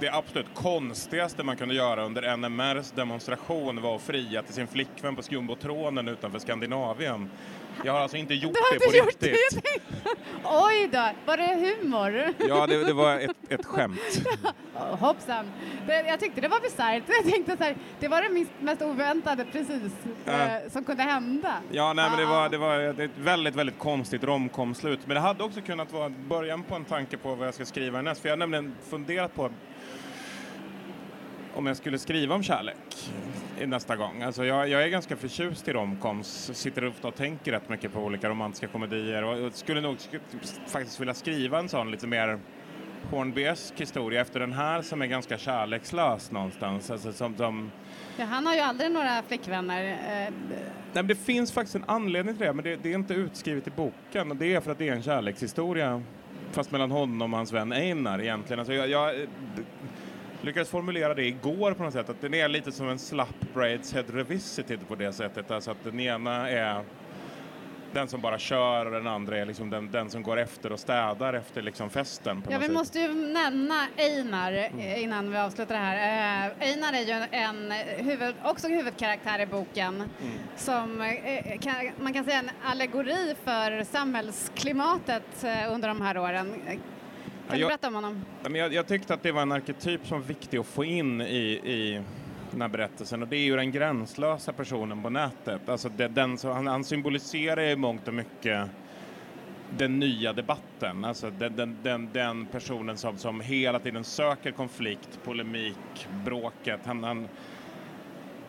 det 0.00 0.08
absolut 0.08 0.54
konstigaste 0.54 1.42
man 1.42 1.56
kunde 1.56 1.74
göra 1.74 2.04
under 2.04 2.36
NMRs 2.36 2.90
demonstration 2.90 3.82
var 3.82 3.96
att 3.96 4.02
fria 4.02 4.42
till 4.42 4.54
sin 4.54 4.66
flickvän 4.66 5.16
på 5.16 5.22
skumbotronen 5.22 6.08
utanför 6.08 6.38
Skandinavien. 6.38 7.30
Jag 7.84 7.92
har 7.92 8.00
alltså 8.00 8.16
inte 8.16 8.34
gjort 8.34 8.52
det 8.70 8.90
på 8.90 8.96
gjort 8.96 9.06
riktigt. 9.06 9.62
det? 9.62 10.10
Oj 10.44 10.88
då, 10.92 11.10
var 11.26 11.36
det 11.36 11.76
humor? 11.82 12.34
Ja, 12.48 12.66
det, 12.66 12.84
det 12.84 12.92
var 12.92 13.18
ett, 13.18 13.30
ett 13.48 13.66
skämt. 13.66 14.00
Hoppsan. 14.74 15.46
Det, 15.86 16.02
jag 16.08 16.20
tyckte 16.20 16.40
det 16.40 16.48
var 16.48 16.60
bisarrt. 16.60 17.02
Jag 17.06 17.32
tänkte 17.32 17.56
så 17.56 17.64
här, 17.64 17.76
det 18.00 18.08
var 18.08 18.22
det 18.22 18.28
mest, 18.28 18.50
mest 18.60 18.82
oväntade 18.82 19.44
precis 19.52 19.92
eh, 20.26 20.70
som 20.72 20.84
kunde 20.84 21.02
hända. 21.02 21.54
Ja, 21.70 21.92
nej, 21.92 22.10
men 22.10 22.18
det 22.18 22.26
var, 22.26 22.48
det 22.48 22.58
var 22.58 23.00
ett 23.00 23.10
väldigt, 23.16 23.54
väldigt 23.54 23.78
konstigt 23.78 24.24
romkomslut. 24.24 25.00
Men 25.06 25.14
det 25.14 25.20
hade 25.20 25.44
också 25.44 25.60
kunnat 25.60 25.92
vara 25.92 26.08
början 26.08 26.62
på 26.62 26.74
en 26.74 26.84
tanke 26.84 27.16
på 27.16 27.34
vad 27.34 27.46
jag 27.46 27.54
ska 27.54 27.64
skriva 27.64 27.98
härnäst. 27.98 28.20
För 28.20 28.28
jag 28.28 28.32
har 28.32 28.38
nämligen 28.38 28.74
funderat 28.90 29.34
på 29.34 29.50
om 31.54 31.66
jag 31.66 31.76
skulle 31.76 31.98
skriva 31.98 32.34
om 32.34 32.42
kärlek 32.42 32.76
nästa 33.66 33.96
gång. 33.96 34.22
Alltså 34.22 34.44
jag, 34.44 34.68
jag 34.68 34.82
är 34.82 34.88
ganska 34.88 35.16
förtjust 35.16 35.68
i 35.68 35.72
romcoms, 35.72 36.50
sitter 36.54 36.84
ofta 36.84 37.08
och 37.08 37.14
tänker 37.14 37.52
rätt 37.52 37.68
mycket 37.68 37.92
på 37.92 38.00
olika 38.00 38.28
romantiska 38.28 38.66
komedier 38.66 39.24
och 39.24 39.52
skulle 39.52 39.80
nog 39.80 40.00
sk 40.00 40.10
faktiskt 40.66 41.00
vilja 41.00 41.14
skriva 41.14 41.58
en 41.58 41.68
sån 41.68 41.90
lite 41.90 42.06
mer 42.06 42.38
Hornbyesk 43.10 43.80
historia 43.80 44.20
efter 44.20 44.40
den 44.40 44.52
här 44.52 44.82
som 44.82 45.02
är 45.02 45.06
ganska 45.06 45.38
kärlekslös 45.38 46.30
någonstans. 46.30 46.90
Alltså 46.90 47.12
som, 47.12 47.36
som, 47.36 47.70
Ja, 48.16 48.24
han 48.24 48.46
har 48.46 48.54
ju 48.54 48.60
aldrig 48.60 48.90
några 48.92 49.22
flickvänner. 49.22 49.84
Eh, 49.84 50.32
Nej, 50.94 51.02
men 51.02 51.06
det 51.06 51.14
finns 51.14 51.52
faktiskt 51.52 51.74
en 51.76 51.84
anledning 51.86 52.36
till 52.36 52.46
det, 52.46 52.52
men 52.52 52.64
det, 52.64 52.76
det 52.76 52.90
är 52.90 52.94
inte 52.94 53.14
utskrivet 53.14 53.66
i 53.66 53.70
boken. 53.70 54.30
Och 54.30 54.36
det 54.36 54.54
är 54.54 54.60
för 54.60 54.70
att 54.70 54.78
det 54.78 54.88
är 54.88 54.92
en 54.92 55.02
kärlekshistoria, 55.02 56.02
fast 56.52 56.70
mellan 56.70 56.90
honom 56.90 57.32
och 57.32 57.36
hans 57.38 57.52
vän 57.52 57.72
Einar 57.72 58.20
egentligen. 58.20 58.58
Alltså 58.58 58.72
jag, 58.72 58.88
jag 58.88 59.26
lyckades 60.42 60.68
formulera 60.70 61.14
det 61.14 61.24
igår 61.26 61.72
på 61.72 61.82
något 61.82 61.92
sätt, 61.92 62.08
att 62.08 62.20
den 62.20 62.34
är 62.34 62.48
lite 62.48 62.72
som 62.72 62.88
en 62.88 62.98
slapp 62.98 63.40
Brideshead 63.54 64.04
Revisited 64.12 64.88
på 64.88 64.94
det 64.94 65.12
sättet. 65.12 65.50
Alltså 65.50 65.70
att 65.70 65.84
den 65.84 66.00
ena 66.00 66.50
är 66.50 66.82
den 67.92 68.08
som 68.08 68.20
bara 68.20 68.38
kör 68.38 68.86
och 68.86 68.92
den 68.92 69.06
andra 69.06 69.38
är 69.38 69.46
liksom 69.46 69.70
den, 69.70 69.90
den 69.90 70.10
som 70.10 70.22
går 70.22 70.36
efter 70.38 70.72
och 70.72 70.80
städar 70.80 71.34
efter 71.34 71.62
liksom 71.62 71.90
festen. 71.90 72.42
Ja, 72.50 72.58
vi 72.58 72.64
sätt. 72.64 72.74
måste 72.74 73.00
ju 73.00 73.14
nämna 73.14 73.86
Einar 73.96 74.52
Mm. 74.52 74.78
eh, 74.78 75.02
innan 75.02 75.30
vi 75.32 75.38
avslutar 75.38 75.74
det 75.74 75.80
här. 75.80 76.46
Eh, 76.60 76.68
Einar 76.68 76.92
är 76.92 77.00
ju 77.00 77.26
en 77.30 77.72
huvud, 78.06 78.34
också 78.44 78.68
huvudkaraktär 78.68 79.40
i 79.40 79.46
boken 79.46 79.94
Mm. 79.94 80.10
som 80.56 81.00
eh, 81.00 81.58
kan, 81.60 81.74
man 82.00 82.12
kan 82.12 82.24
säga 82.24 82.38
en 82.38 82.50
allegori 82.64 83.34
för 83.44 83.84
samhällsklimatet 83.84 85.44
eh, 85.44 85.72
under 85.72 85.88
de 85.88 86.00
här 86.00 86.18
åren. 86.18 86.54
Kan 87.48 87.58
du 87.58 87.66
berätta 87.66 87.88
om 87.88 87.94
honom? 87.94 88.24
Jag, 88.54 88.74
jag 88.74 88.86
tyckte 88.86 89.14
att 89.14 89.22
det 89.22 89.32
var 89.32 89.42
en 89.42 89.52
arketyp 89.52 90.06
som 90.06 90.20
var 90.20 90.26
viktig 90.26 90.58
att 90.58 90.66
få 90.66 90.84
in 90.84 91.20
i, 91.20 91.60
i 91.64 92.02
den 92.50 92.60
här 92.60 92.68
berättelsen 92.68 93.22
och 93.22 93.28
det 93.28 93.36
är 93.36 93.44
ju 93.44 93.56
den 93.56 93.70
gränslösa 93.70 94.52
personen 94.52 95.02
på 95.02 95.10
nätet. 95.10 95.68
Alltså 95.68 95.88
det, 95.88 96.08
den 96.08 96.38
han, 96.42 96.66
han 96.66 96.84
symboliserar 96.84 97.62
i 97.62 97.76
mångt 97.76 98.08
och 98.08 98.14
mycket 98.14 98.68
den 99.78 99.98
nya 99.98 100.32
debatten, 100.32 101.04
alltså 101.04 101.30
den, 101.30 101.56
den, 101.56 101.76
den, 101.82 102.08
den 102.12 102.46
personen 102.46 102.96
som, 102.96 103.18
som 103.18 103.40
hela 103.40 103.78
tiden 103.78 104.04
söker 104.04 104.52
konflikt, 104.52 105.18
polemik, 105.24 106.08
bråket. 106.24 106.80
Han, 106.84 107.04
han, 107.04 107.28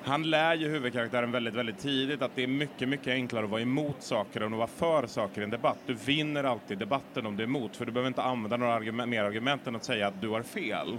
han 0.06 0.24
lär 0.30 0.56
ju 0.56 0.70
huvudkaraktären 0.70 1.32
väldigt, 1.32 1.54
väldigt 1.54 1.80
tidigt 1.80 2.22
att 2.22 2.36
det 2.36 2.44
är 2.44 2.48
mycket, 2.48 2.90
mycket 2.90 3.08
enklare 3.08 3.44
att 3.44 3.52
vara 3.52 3.62
emot 3.62 3.96
saker 4.00 4.42
än 4.42 4.54
att 4.54 4.58
vara 4.58 4.68
för 4.68 5.08
saker 5.08 5.42
i 5.42 5.44
en 5.44 5.50
debatt. 5.50 5.78
Du 5.86 5.94
vinner 5.94 6.44
alltid 6.44 6.78
debatten 6.78 7.26
om 7.26 7.38
du 7.38 7.44
är 7.44 7.48
emot, 7.48 7.78
för 7.78 7.86
du 7.86 7.92
behöver 7.92 8.08
inte 8.08 8.22
använda 8.22 8.58
några 8.58 8.74
argument, 8.74 9.10
mer 9.10 9.24
argument 9.24 9.68
än 9.68 9.76
att 9.76 9.86
säga 9.86 10.08
att 10.08 10.22
du 10.22 10.30
har 10.30 10.44
fel. 10.44 10.98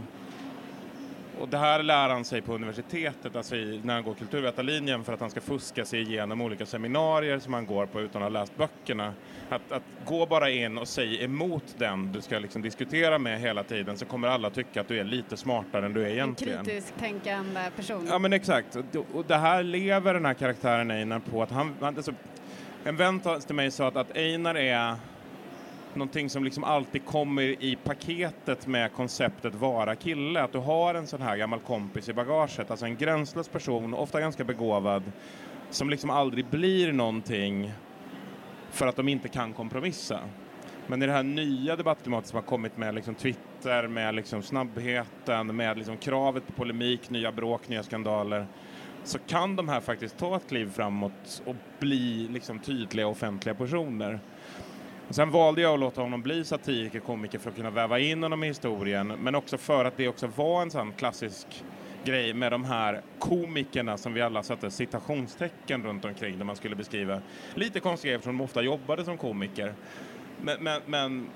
Och 1.40 1.48
det 1.48 1.58
här 1.58 1.82
lär 1.82 2.08
han 2.08 2.24
sig 2.24 2.42
på 2.42 2.54
universitetet, 2.54 3.36
alltså 3.36 3.56
i, 3.56 3.80
när 3.84 3.94
han 3.94 4.04
går 4.04 4.14
kulturvetarlinjen 4.14 5.04
för 5.04 5.12
att 5.12 5.20
han 5.20 5.30
ska 5.30 5.40
fuska 5.40 5.84
sig 5.84 6.00
igenom 6.02 6.40
olika 6.40 6.66
seminarier 6.66 7.38
som 7.38 7.54
han 7.54 7.66
går 7.66 7.86
på 7.86 8.00
utan 8.00 8.22
att 8.22 8.32
ha 8.32 8.40
läst 8.40 8.56
böckerna. 8.56 9.12
Att, 9.48 9.72
att 9.72 9.82
gå 10.04 10.26
bara 10.26 10.50
in 10.50 10.78
och 10.78 10.88
säga 10.88 11.22
emot 11.24 11.74
den 11.78 12.12
du 12.12 12.20
ska 12.20 12.38
liksom 12.38 12.62
diskutera 12.62 13.18
med 13.18 13.40
hela 13.40 13.62
tiden 13.62 13.96
så 13.98 14.04
kommer 14.06 14.28
alla 14.28 14.50
tycka 14.50 14.80
att 14.80 14.88
du 14.88 14.98
är 14.98 15.04
lite 15.04 15.36
smartare 15.36 15.86
än 15.86 15.92
du 15.92 16.02
är 16.02 16.08
egentligen. 16.08 16.58
En 16.58 16.64
kritiskt 16.64 16.94
tänkande 16.98 17.60
person. 17.76 18.06
Ja 18.10 18.18
men 18.18 18.32
exakt. 18.32 18.76
Och 19.12 19.24
det- 19.26 19.34
här 19.36 19.62
lever 19.62 20.14
den 20.14 20.24
här 20.26 20.34
karaktären 20.34 20.90
Einar 20.90 21.18
på 21.18 21.42
att 21.42 21.50
han, 21.50 21.74
alltså, 21.80 22.12
en 22.84 22.96
vän 22.96 23.20
till 23.46 23.54
mig 23.54 23.70
sa 23.70 23.88
att, 23.88 23.96
att 23.96 24.16
Einar 24.16 24.54
är 24.54 24.94
någonting 25.96 26.30
som 26.30 26.44
liksom 26.44 26.64
alltid 26.64 27.04
kommer 27.04 27.42
i 27.42 27.78
paketet 27.84 28.66
med 28.66 28.92
konceptet 28.92 29.54
vara 29.54 29.96
kille. 29.96 30.42
Att 30.42 30.52
du 30.52 30.58
har 30.58 30.94
en 30.94 31.06
sån 31.06 31.22
här 31.22 31.36
gammal 31.36 31.60
kompis 31.60 32.08
i 32.08 32.12
bagaget, 32.12 32.70
alltså 32.70 32.86
en 32.86 32.96
gränslös 32.96 33.48
person, 33.48 33.94
ofta 33.94 34.20
ganska 34.20 34.44
begåvad, 34.44 35.02
som 35.70 35.90
liksom 35.90 36.10
aldrig 36.10 36.46
blir 36.46 36.92
någonting 36.92 37.72
för 38.70 38.86
att 38.86 38.96
de 38.96 39.08
inte 39.08 39.28
kan 39.28 39.52
kompromissa. 39.52 40.20
Men 40.86 41.02
i 41.02 41.06
det 41.06 41.12
här 41.12 41.22
nya 41.22 41.76
debattklimatet 41.76 42.28
som 42.30 42.36
har 42.36 42.42
kommit 42.42 42.76
med 42.76 42.94
liksom 42.94 43.14
Twitter, 43.14 43.88
med 43.88 44.14
liksom 44.14 44.42
snabbheten, 44.42 45.56
med 45.56 45.78
liksom 45.78 45.96
kravet 45.96 46.46
på 46.46 46.52
polemik, 46.52 47.10
nya 47.10 47.32
bråk, 47.32 47.68
nya 47.68 47.82
skandaler, 47.82 48.46
så 49.04 49.18
kan 49.18 49.56
de 49.56 49.68
här 49.68 49.80
faktiskt 49.80 50.18
ta 50.18 50.36
ett 50.36 50.48
kliv 50.48 50.70
framåt 50.72 51.42
och 51.46 51.56
bli 51.80 52.28
liksom 52.28 52.58
tydliga 52.58 53.06
offentliga 53.06 53.54
personer. 53.54 54.20
Sen 55.10 55.30
valde 55.30 55.62
jag 55.62 55.74
att 55.74 55.80
låta 55.80 56.02
honom 56.02 56.22
bli 56.22 56.44
satiriker, 56.44 57.00
komiker 57.00 57.38
för 57.38 57.50
att 57.50 57.56
kunna 57.56 57.70
väva 57.70 57.98
in 57.98 58.22
honom 58.22 58.44
i 58.44 58.46
historien, 58.46 59.06
men 59.06 59.34
också 59.34 59.58
för 59.58 59.84
att 59.84 59.96
det 59.96 60.08
också 60.08 60.26
var 60.36 60.62
en 60.62 60.70
sån 60.70 60.92
klassisk 60.92 61.64
grej 62.04 62.34
med 62.34 62.52
de 62.52 62.64
här 62.64 63.02
komikerna 63.18 63.96
som 63.96 64.14
vi 64.14 64.20
alla 64.20 64.42
satte 64.42 64.70
citationstecken 64.70 65.82
runt 65.82 66.04
omkring 66.04 66.38
när 66.38 66.44
man 66.44 66.56
skulle 66.56 66.76
beskriva 66.76 67.20
lite 67.54 67.80
konstiga 67.80 68.08
grejer 68.10 68.18
eftersom 68.18 68.38
de 68.38 68.44
ofta 68.44 68.62
jobbade 68.62 69.04
som 69.04 69.18
komiker. 69.18 69.74
Men, 70.40 70.56
men, 70.62 70.80
men 70.86 71.28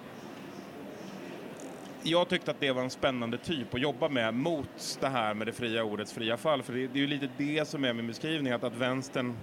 jag 2.03 2.29
tyckte 2.29 2.51
att 2.51 2.61
det 2.61 2.73
var 2.73 2.83
en 2.83 2.91
spännande 2.91 3.39
typ 3.39 3.75
att 3.75 3.81
jobba 3.81 4.09
med 4.09 4.35
mot 4.35 4.99
det 5.01 5.09
här 5.09 5.35
med 5.35 5.47
det 5.47 5.53
fria 5.53 5.85
ordets 5.85 6.13
fria 6.13 6.37
fall. 6.37 6.63
För 6.63 6.73
det, 6.73 6.87
det 6.87 6.99
är 6.99 7.01
ju 7.01 7.07
lite 7.07 7.29
det 7.37 7.69
som 7.69 7.85
är 7.85 7.93
min 7.93 8.07
beskrivning, 8.07 8.53
att, 8.53 8.65
att 8.65 8.77
vänstern, 8.77 9.37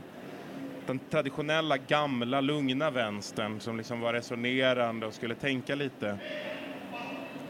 den 0.88 1.00
traditionella, 1.10 1.78
gamla, 1.78 2.42
lugna 2.42 2.90
vänstern 2.90 3.60
som 3.60 3.78
liksom 3.78 4.00
var 4.00 4.14
resonerande 4.14 5.06
och 5.06 5.14
skulle 5.14 5.36
tänka 5.36 5.76
lite, 5.76 6.18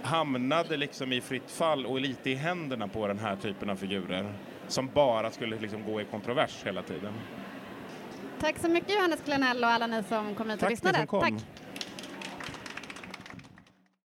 hamnade 0.02 0.78
liksom 0.78 1.14
i 1.14 1.22
fritt 1.22 1.52
fall 1.52 1.86
och 1.86 2.02
lite 2.02 2.30
i 2.30 2.36
händerna 2.36 2.88
på 2.88 3.08
den 3.08 3.20
här 3.20 3.36
typen 3.36 3.70
av 3.70 3.76
figurer 3.76 4.34
som 4.68 4.90
bara 4.94 5.32
skulle 5.32 5.60
liksom 5.60 5.84
gå 5.86 6.02
i 6.02 6.06
kontrovers 6.06 6.64
hela 6.64 6.82
tiden. 6.82 7.14
Tack 8.40 8.60
så 8.60 8.70
mycket 8.70 8.96
Johannes 8.96 9.22
Klenell 9.26 9.64
och 9.64 9.70
alla 9.70 9.88
ni 9.88 10.04
som 10.04 10.36
kom 10.36 10.50
hit 10.50 10.56
och 10.56 10.60
Tack 10.60 10.70
lyssnade. 10.70 11.08
Tack. 11.08 11.34